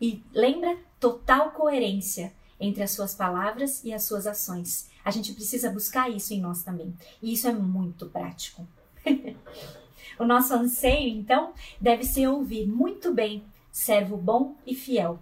E 0.00 0.22
lembra? 0.32 0.78
Total 1.00 1.50
coerência 1.50 2.32
entre 2.60 2.84
as 2.84 2.92
suas 2.92 3.12
palavras 3.12 3.82
e 3.82 3.92
as 3.92 4.04
suas 4.04 4.24
ações. 4.24 4.88
A 5.04 5.10
gente 5.10 5.32
precisa 5.32 5.68
buscar 5.68 6.08
isso 6.08 6.32
em 6.32 6.40
nós 6.40 6.62
também. 6.62 6.94
E 7.20 7.32
isso 7.32 7.48
é 7.48 7.52
muito 7.52 8.06
prático. 8.06 8.64
o 10.16 10.24
nosso 10.24 10.54
anseio, 10.54 11.08
então, 11.08 11.52
deve 11.80 12.04
ser 12.04 12.28
ouvir 12.28 12.68
muito 12.68 13.12
bem, 13.12 13.42
servo 13.72 14.16
bom 14.16 14.54
e 14.64 14.76
fiel. 14.76 15.18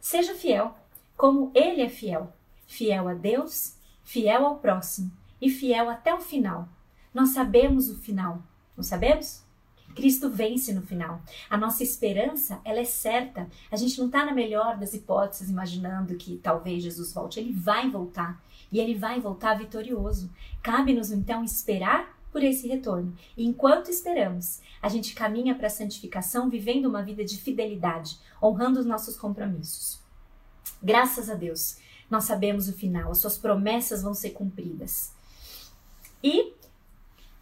Seja 0.00 0.34
fiel, 0.34 0.76
como 1.16 1.52
ele 1.54 1.82
é 1.82 1.88
fiel. 1.88 2.32
Fiel 2.66 3.06
a 3.06 3.14
Deus, 3.14 3.76
fiel 4.02 4.44
ao 4.44 4.56
próximo 4.56 5.08
e 5.40 5.48
fiel 5.48 5.88
até 5.88 6.12
o 6.12 6.20
final 6.20 6.68
nós 7.16 7.30
sabemos 7.30 7.88
o 7.88 7.96
final, 7.96 8.42
não 8.76 8.84
sabemos? 8.84 9.42
Cristo 9.94 10.28
vence 10.28 10.74
no 10.74 10.82
final. 10.82 11.22
A 11.48 11.56
nossa 11.56 11.82
esperança, 11.82 12.60
ela 12.62 12.78
é 12.80 12.84
certa. 12.84 13.48
A 13.70 13.76
gente 13.76 13.98
não 13.98 14.04
está 14.04 14.22
na 14.22 14.34
melhor 14.34 14.76
das 14.76 14.92
hipóteses 14.92 15.48
imaginando 15.48 16.16
que 16.16 16.36
talvez 16.36 16.82
Jesus 16.82 17.14
volte. 17.14 17.40
Ele 17.40 17.54
vai 17.54 17.90
voltar 17.90 18.38
e 18.70 18.78
ele 18.78 18.94
vai 18.94 19.18
voltar 19.18 19.56
vitorioso. 19.56 20.30
Cabe-nos 20.62 21.10
então 21.10 21.42
esperar 21.42 22.14
por 22.30 22.42
esse 22.44 22.68
retorno. 22.68 23.16
E 23.34 23.46
enquanto 23.46 23.90
esperamos, 23.90 24.60
a 24.82 24.90
gente 24.90 25.14
caminha 25.14 25.54
para 25.54 25.68
a 25.68 25.70
santificação 25.70 26.50
vivendo 26.50 26.84
uma 26.84 27.02
vida 27.02 27.24
de 27.24 27.38
fidelidade, 27.38 28.18
honrando 28.42 28.78
os 28.78 28.84
nossos 28.84 29.16
compromissos. 29.16 29.98
Graças 30.82 31.30
a 31.30 31.34
Deus, 31.34 31.78
nós 32.10 32.24
sabemos 32.24 32.68
o 32.68 32.74
final, 32.74 33.10
as 33.10 33.16
suas 33.16 33.38
promessas 33.38 34.02
vão 34.02 34.12
ser 34.12 34.32
cumpridas. 34.32 35.16
E 36.22 36.55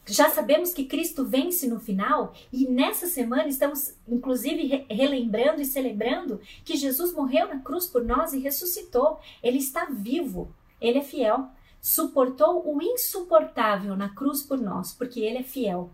já 0.07 0.29
sabemos 0.29 0.75
que 0.75 0.85
Cristo 0.85 1.25
vence 1.25 1.67
no 1.67 1.81
final 1.81 2.35
e 2.53 2.69
nessa 2.69 3.07
semana 3.07 3.49
estamos 3.49 3.95
inclusive 4.07 4.85
relembrando 4.91 5.63
e 5.63 5.65
celebrando 5.65 6.41
que 6.65 6.77
Jesus 6.77 7.13
morreu 7.15 7.49
na 7.49 7.61
cruz 7.61 7.87
por 7.87 8.05
nós 8.05 8.33
e 8.33 8.39
ressuscitou. 8.39 9.19
Ele 9.43 9.59
está 9.59 9.87
vivo, 9.87 10.55
ele 10.81 10.99
é 10.99 11.03
fiel. 11.03 11.49
Suportou 11.81 12.63
o 12.67 12.83
insuportável 12.83 13.97
na 13.97 14.09
cruz 14.09 14.43
por 14.43 14.59
nós, 14.59 14.93
porque 14.93 15.21
ele 15.21 15.39
é 15.39 15.43
fiel. 15.43 15.91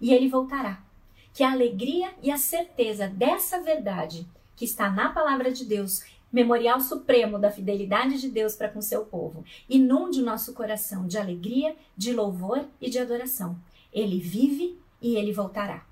E 0.00 0.12
ele 0.12 0.28
voltará. 0.28 0.82
Que 1.32 1.42
a 1.42 1.52
alegria 1.52 2.12
e 2.22 2.30
a 2.30 2.38
certeza 2.38 3.08
dessa 3.08 3.60
verdade 3.60 4.26
que 4.56 4.64
está 4.64 4.90
na 4.90 5.10
palavra 5.10 5.50
de 5.50 5.64
Deus 5.64 6.02
memorial 6.34 6.80
supremo 6.80 7.38
da 7.38 7.48
fidelidade 7.48 8.20
de 8.20 8.28
Deus 8.28 8.56
para 8.56 8.68
com 8.68 8.82
seu 8.82 9.04
povo. 9.04 9.44
Inunde 9.68 10.20
o 10.20 10.24
nosso 10.24 10.52
coração 10.52 11.06
de 11.06 11.16
alegria, 11.16 11.76
de 11.96 12.12
louvor 12.12 12.66
e 12.80 12.90
de 12.90 12.98
adoração. 12.98 13.56
Ele 13.92 14.18
vive 14.18 14.76
e 15.00 15.14
ele 15.14 15.32
voltará. 15.32 15.86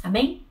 Amém? 0.00 0.44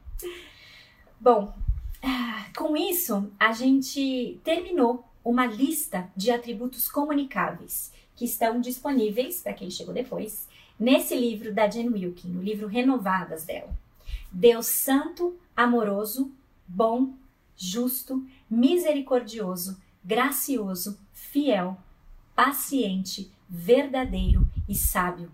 Bom, 1.18 1.56
ah, 2.04 2.48
com 2.58 2.76
isso 2.76 3.32
a 3.40 3.54
gente 3.54 4.42
terminou 4.44 5.06
uma 5.24 5.46
lista 5.46 6.12
de 6.14 6.30
atributos 6.30 6.92
comunicáveis 6.92 7.94
que 8.14 8.26
estão 8.26 8.60
disponíveis 8.60 9.42
para 9.42 9.54
quem 9.54 9.72
chegou 9.72 9.94
depois 9.94 10.50
nesse 10.78 11.16
livro 11.16 11.54
da 11.54 11.70
Jen 11.70 11.88
Wilkin, 11.88 12.36
o 12.36 12.42
livro 12.42 12.68
Renovadas 12.68 13.46
dela. 13.46 13.74
Deus 14.30 14.68
santo, 14.68 15.40
amoroso, 15.56 16.30
bom, 16.68 17.14
justo, 17.56 18.26
misericordioso, 18.50 19.78
gracioso, 20.04 21.00
fiel, 21.14 21.78
paciente, 22.36 23.32
verdadeiro 23.50 24.48
e 24.68 24.76
sábio. 24.76 25.32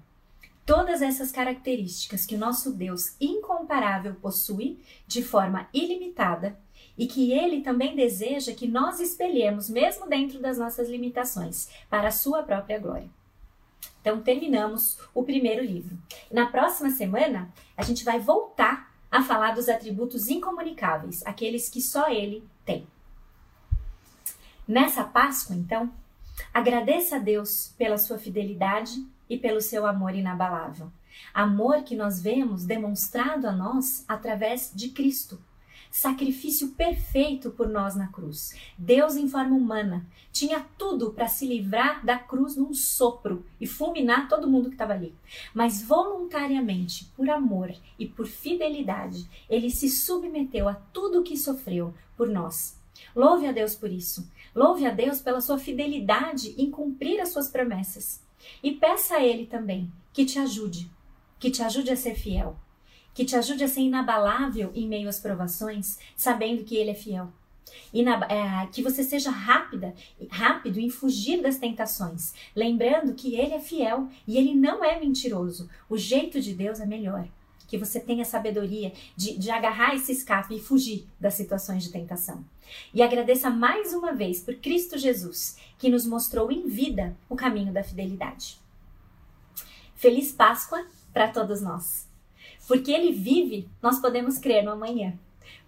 Todas 0.65 1.01
essas 1.01 1.31
características 1.31 2.25
que 2.25 2.36
o 2.36 2.39
nosso 2.39 2.71
Deus 2.71 3.15
incomparável 3.19 4.15
possui 4.15 4.79
de 5.07 5.23
forma 5.23 5.67
ilimitada 5.73 6.57
e 6.97 7.07
que 7.07 7.31
ele 7.34 7.62
também 7.62 7.95
deseja 7.95 8.53
que 8.53 8.67
nós 8.67 8.99
espelhemos, 8.99 9.69
mesmo 9.69 10.07
dentro 10.07 10.39
das 10.39 10.57
nossas 10.57 10.89
limitações, 10.89 11.69
para 11.89 12.10
a 12.10 12.12
sua 12.12 12.43
própria 12.43 12.77
glória. 12.77 13.10
Então, 14.01 14.21
terminamos 14.21 14.97
o 15.13 15.23
primeiro 15.23 15.63
livro. 15.63 15.97
Na 16.31 16.47
próxima 16.47 16.89
semana, 16.89 17.51
a 17.77 17.84
gente 17.84 18.03
vai 18.03 18.19
voltar 18.19 18.90
a 19.12 19.21
falar 19.21 19.54
dos 19.54 19.67
atributos 19.67 20.30
incomunicáveis, 20.30 21.21
aqueles 21.26 21.69
que 21.69 21.82
só 21.82 22.10
ele 22.10 22.47
tem. 22.65 22.88
Nessa 24.65 25.04
Páscoa, 25.04 25.56
então, 25.56 25.91
agradeça 26.54 27.17
a 27.17 27.19
Deus 27.19 27.76
pela 27.78 27.97
sua 27.97 28.17
fidelidade 28.17 29.06
e 29.30 29.38
pelo 29.38 29.60
seu 29.60 29.86
amor 29.86 30.15
inabalável. 30.15 30.89
Amor 31.34 31.84
que 31.84 31.95
nós 31.95 32.21
vemos 32.21 32.65
demonstrado 32.65 33.47
a 33.47 33.52
nós 33.52 34.06
através 34.08 34.71
de 34.74 34.89
Cristo, 34.89 35.41
sacrifício 35.91 36.69
perfeito 36.69 37.51
por 37.51 37.67
nós 37.67 37.95
na 37.95 38.08
cruz. 38.08 38.56
Deus 38.77 39.17
em 39.17 39.27
forma 39.27 39.56
humana 39.56 40.08
tinha 40.32 40.65
tudo 40.77 41.12
para 41.12 41.27
se 41.27 41.45
livrar 41.45 42.04
da 42.06 42.17
cruz 42.17 42.56
num 42.56 42.73
sopro 42.73 43.45
e 43.60 43.67
fulminar 43.67 44.30
todo 44.30 44.49
mundo 44.49 44.69
que 44.69 44.75
estava 44.75 44.93
ali. 44.93 45.13
Mas 45.54 45.84
voluntariamente, 45.84 47.06
por 47.15 47.30
amor 47.30 47.75
e 47.99 48.08
por 48.08 48.25
fidelidade, 48.25 49.30
ele 49.49 49.69
se 49.69 49.89
submeteu 49.89 50.69
a 50.69 50.75
tudo 50.75 51.19
o 51.19 51.23
que 51.23 51.36
sofreu 51.36 51.93
por 52.15 52.30
nós. 52.30 52.80
Louve 53.13 53.45
a 53.45 53.51
Deus 53.51 53.75
por 53.75 53.91
isso. 53.91 54.32
Louve 54.56 54.86
a 54.86 54.91
Deus 54.91 55.19
pela 55.19 55.41
sua 55.41 55.58
fidelidade 55.58 56.56
em 56.58 56.71
cumprir 56.71 57.19
as 57.19 57.30
suas 57.30 57.49
promessas. 57.49 58.23
E 58.63 58.71
peça 58.71 59.15
a 59.15 59.23
Ele 59.23 59.45
também 59.45 59.91
que 60.13 60.25
te 60.25 60.39
ajude, 60.39 60.89
que 61.38 61.51
te 61.51 61.62
ajude 61.62 61.91
a 61.91 61.95
ser 61.95 62.15
fiel 62.15 62.58
que 63.13 63.26
te 63.26 63.36
ajude 63.36 63.63
a 63.63 63.67
ser 63.67 63.82
inabalável 63.82 64.71
em 64.74 64.88
meio 64.88 65.10
às 65.10 65.19
provações, 65.19 65.97
sabendo 66.15 66.63
que 66.63 66.76
Ele 66.76 66.91
é 66.91 66.95
fiel. 66.95 67.32
Na, 67.93 68.26
é, 68.26 68.67
que 68.67 68.82
você 68.82 69.04
seja 69.04 69.30
rápida, 69.30 69.93
rápido 70.30 70.80
em 70.80 70.89
fugir 70.89 71.41
das 71.41 71.58
tentações, 71.58 72.34
lembrando 72.56 73.13
que 73.13 73.36
Ele 73.36 73.54
é 73.54 73.60
fiel 73.60 74.10
e 74.28 74.38
Ele 74.38 74.54
não 74.54 74.84
é 74.84 75.00
mentiroso. 75.00 75.69
O 75.89 75.97
jeito 75.97 76.41
de 76.41 76.54
Deus 76.54 76.80
é 76.80 76.86
melhor. 76.86 77.28
Que 77.67 77.78
você 77.78 78.02
tenha 78.02 78.26
sabedoria 78.26 78.91
de, 79.15 79.38
de 79.38 79.50
agarrar 79.50 79.95
esse 79.95 80.12
escape 80.12 80.56
e 80.56 80.60
fugir 80.60 81.08
das 81.17 81.36
situações 81.36 81.84
de 81.84 81.91
tentação. 81.91 82.43
E 82.93 83.02
agradeça 83.02 83.50
mais 83.50 83.93
uma 83.93 84.13
vez 84.13 84.41
por 84.41 84.56
Cristo 84.56 84.97
Jesus, 84.97 85.58
que 85.78 85.89
nos 85.89 86.06
mostrou 86.06 86.52
em 86.52 86.67
vida 86.67 87.15
o 87.30 87.36
caminho 87.36 87.71
da 87.71 87.84
fidelidade. 87.84 88.60
Feliz 89.95 90.32
Páscoa 90.32 90.86
para 91.13 91.30
todos 91.30 91.62
nós! 91.62 92.11
Porque 92.71 92.89
Ele 92.89 93.12
vive, 93.12 93.67
nós 93.81 93.99
podemos 93.99 94.38
crer 94.38 94.63
no 94.63 94.71
amanhã. 94.71 95.19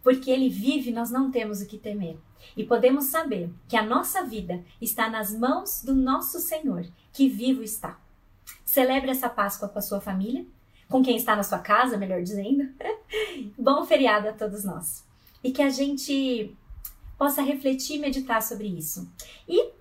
Porque 0.01 0.31
Ele 0.31 0.47
vive, 0.47 0.89
nós 0.89 1.11
não 1.11 1.29
temos 1.29 1.61
o 1.61 1.65
que 1.65 1.77
temer. 1.77 2.17
E 2.55 2.63
podemos 2.63 3.07
saber 3.07 3.49
que 3.67 3.75
a 3.75 3.83
nossa 3.83 4.23
vida 4.23 4.63
está 4.79 5.09
nas 5.09 5.37
mãos 5.37 5.83
do 5.83 5.93
nosso 5.93 6.39
Senhor, 6.39 6.85
que 7.11 7.27
vivo 7.27 7.61
está. 7.61 7.99
Celebre 8.63 9.11
essa 9.11 9.27
Páscoa 9.27 9.67
com 9.67 9.79
a 9.79 9.81
sua 9.81 9.99
família, 9.99 10.45
com 10.87 11.03
quem 11.03 11.17
está 11.17 11.35
na 11.35 11.43
sua 11.43 11.59
casa, 11.59 11.97
melhor 11.97 12.23
dizendo. 12.23 12.69
Bom 13.59 13.83
feriado 13.83 14.29
a 14.29 14.31
todos 14.31 14.63
nós. 14.63 15.03
E 15.43 15.51
que 15.51 15.61
a 15.61 15.69
gente 15.69 16.55
possa 17.17 17.41
refletir 17.41 17.97
e 17.97 17.99
meditar 17.99 18.41
sobre 18.41 18.69
isso. 18.69 19.11
E 19.45 19.71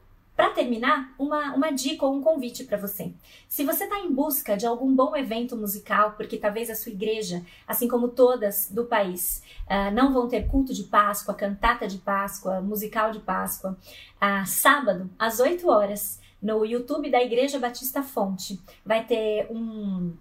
para 0.43 0.51
terminar, 0.51 1.15
uma, 1.17 1.55
uma 1.55 1.71
dica 1.71 2.05
ou 2.05 2.17
um 2.17 2.21
convite 2.21 2.65
para 2.65 2.77
você. 2.77 3.13
Se 3.47 3.65
você 3.65 3.85
está 3.85 4.01
em 4.01 4.13
busca 4.13 4.57
de 4.57 4.67
algum 4.67 4.93
bom 4.93 5.15
evento 5.15 5.57
musical, 5.57 6.15
porque 6.17 6.37
talvez 6.37 6.69
a 6.69 6.75
sua 6.75 6.91
igreja, 6.91 7.45
assim 7.65 7.87
como 7.87 8.09
todas 8.09 8.69
do 8.69 8.85
país, 8.85 9.41
uh, 9.69 9.95
não 9.95 10.13
vão 10.13 10.27
ter 10.27 10.49
culto 10.49 10.75
de 10.75 10.83
Páscoa, 10.83 11.33
cantata 11.33 11.87
de 11.87 11.99
Páscoa, 11.99 12.61
musical 12.61 13.13
de 13.13 13.21
Páscoa, 13.21 13.79
uh, 14.17 14.45
sábado, 14.45 15.09
às 15.17 15.39
8 15.39 15.69
horas, 15.69 16.21
no 16.43 16.65
YouTube 16.65 17.09
da 17.09 17.23
Igreja 17.23 17.61
Batista 17.61 18.03
Fonte, 18.03 18.61
vai 18.85 19.05
ter 19.05 19.47
um 19.49 20.13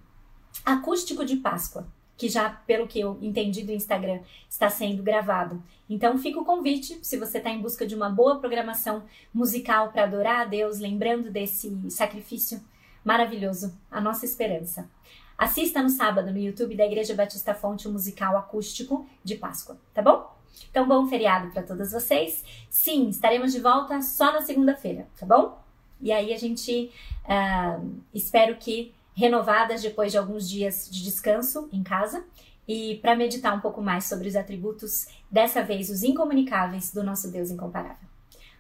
acústico 0.64 1.26
de 1.26 1.38
Páscoa 1.38 1.88
que 2.22 2.30
já, 2.30 2.52
pelo 2.52 2.86
que 2.86 3.00
eu 3.00 3.18
entendi 3.20 3.64
do 3.64 3.72
Instagram, 3.72 4.20
está 4.48 4.70
sendo 4.70 5.02
gravado. 5.02 5.60
Então 5.90 6.20
fica 6.20 6.40
o 6.40 6.46
convite, 6.46 7.00
se 7.02 7.18
você 7.18 7.40
está 7.40 7.50
em 7.50 7.60
busca 7.60 7.84
de 7.84 7.96
uma 7.96 8.12
boa 8.12 8.38
programação 8.38 9.06
musical 9.34 9.92
para 9.92 10.04
adorar 10.04 10.42
a 10.42 10.46
Deus, 10.46 10.78
lembrando 10.78 11.32
desse 11.32 11.76
sacrifício 11.90 12.62
maravilhoso, 13.04 13.76
a 13.90 14.00
nossa 14.00 14.24
esperança. 14.24 14.88
Assista 15.36 15.82
no 15.82 15.90
sábado 15.90 16.32
no 16.32 16.38
YouTube 16.38 16.76
da 16.76 16.86
Igreja 16.86 17.16
Batista 17.16 17.56
Fonte 17.56 17.88
o 17.88 17.92
musical 17.92 18.38
acústico 18.38 19.10
de 19.24 19.34
Páscoa, 19.34 19.76
tá 19.92 20.04
bom? 20.04 20.32
Então, 20.70 20.88
bom 20.88 21.08
feriado 21.08 21.52
para 21.52 21.64
todas 21.64 21.92
vocês. 21.92 22.46
Sim, 22.70 23.10
estaremos 23.10 23.52
de 23.52 23.60
volta 23.60 24.00
só 24.04 24.32
na 24.32 24.44
segunda-feira, 24.44 25.08
tá 25.20 25.26
bom? 25.26 25.60
E 26.00 26.12
aí 26.12 26.32
a 26.32 26.38
gente 26.38 26.92
uh, 27.26 27.92
espero 28.14 28.58
que 28.58 28.94
renovadas 29.14 29.82
depois 29.82 30.12
de 30.12 30.18
alguns 30.18 30.50
dias 30.50 30.88
de 30.90 31.04
descanso 31.04 31.70
em 31.72 31.84
casa 31.84 32.24
e 32.68 33.00
para 33.02 33.16
meditar 33.16 33.56
um 33.56 33.60
pouco 33.60 33.82
mais 33.82 34.06
sobre 34.06 34.28
os 34.28 34.36
atributos, 34.36 35.08
dessa 35.30 35.64
vez 35.64 35.90
os 35.90 36.04
incomunicáveis 36.04 36.94
do 36.94 37.04
nosso 37.04 37.30
Deus 37.30 37.50
incomparável. 37.50 38.10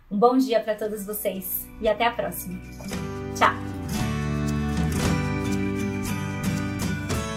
Um 0.09 0.17
bom 0.17 0.37
dia 0.37 0.59
para 0.59 0.75
todos 0.75 1.05
vocês 1.05 1.65
e 1.79 1.87
até 1.87 2.05
a 2.05 2.11
próxima. 2.11 2.59
Tchau! 3.35 3.53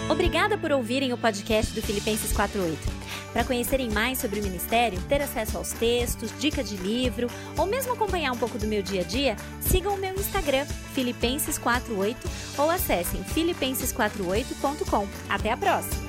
Obrigada 0.09 0.57
por 0.57 0.71
ouvirem 0.71 1.13
o 1.13 1.17
podcast 1.17 1.73
do 1.73 1.81
Filipenses 1.81 2.33
48. 2.33 2.94
Para 3.33 3.43
conhecerem 3.43 3.89
mais 3.89 4.17
sobre 4.19 4.39
o 4.39 4.43
ministério, 4.43 5.01
ter 5.09 5.21
acesso 5.21 5.57
aos 5.57 5.71
textos, 5.71 6.31
dica 6.39 6.63
de 6.63 6.77
livro 6.77 7.27
ou 7.57 7.65
mesmo 7.65 7.93
acompanhar 7.93 8.31
um 8.31 8.37
pouco 8.37 8.57
do 8.57 8.67
meu 8.67 8.81
dia 8.81 9.01
a 9.01 9.03
dia, 9.03 9.35
sigam 9.61 9.95
o 9.95 9.97
meu 9.97 10.13
Instagram, 10.13 10.65
Filipenses48 10.95 12.15
ou 12.57 12.69
acessem 12.69 13.23
filipenses48.com. 13.23 15.07
Até 15.29 15.51
a 15.51 15.57
próxima! 15.57 16.04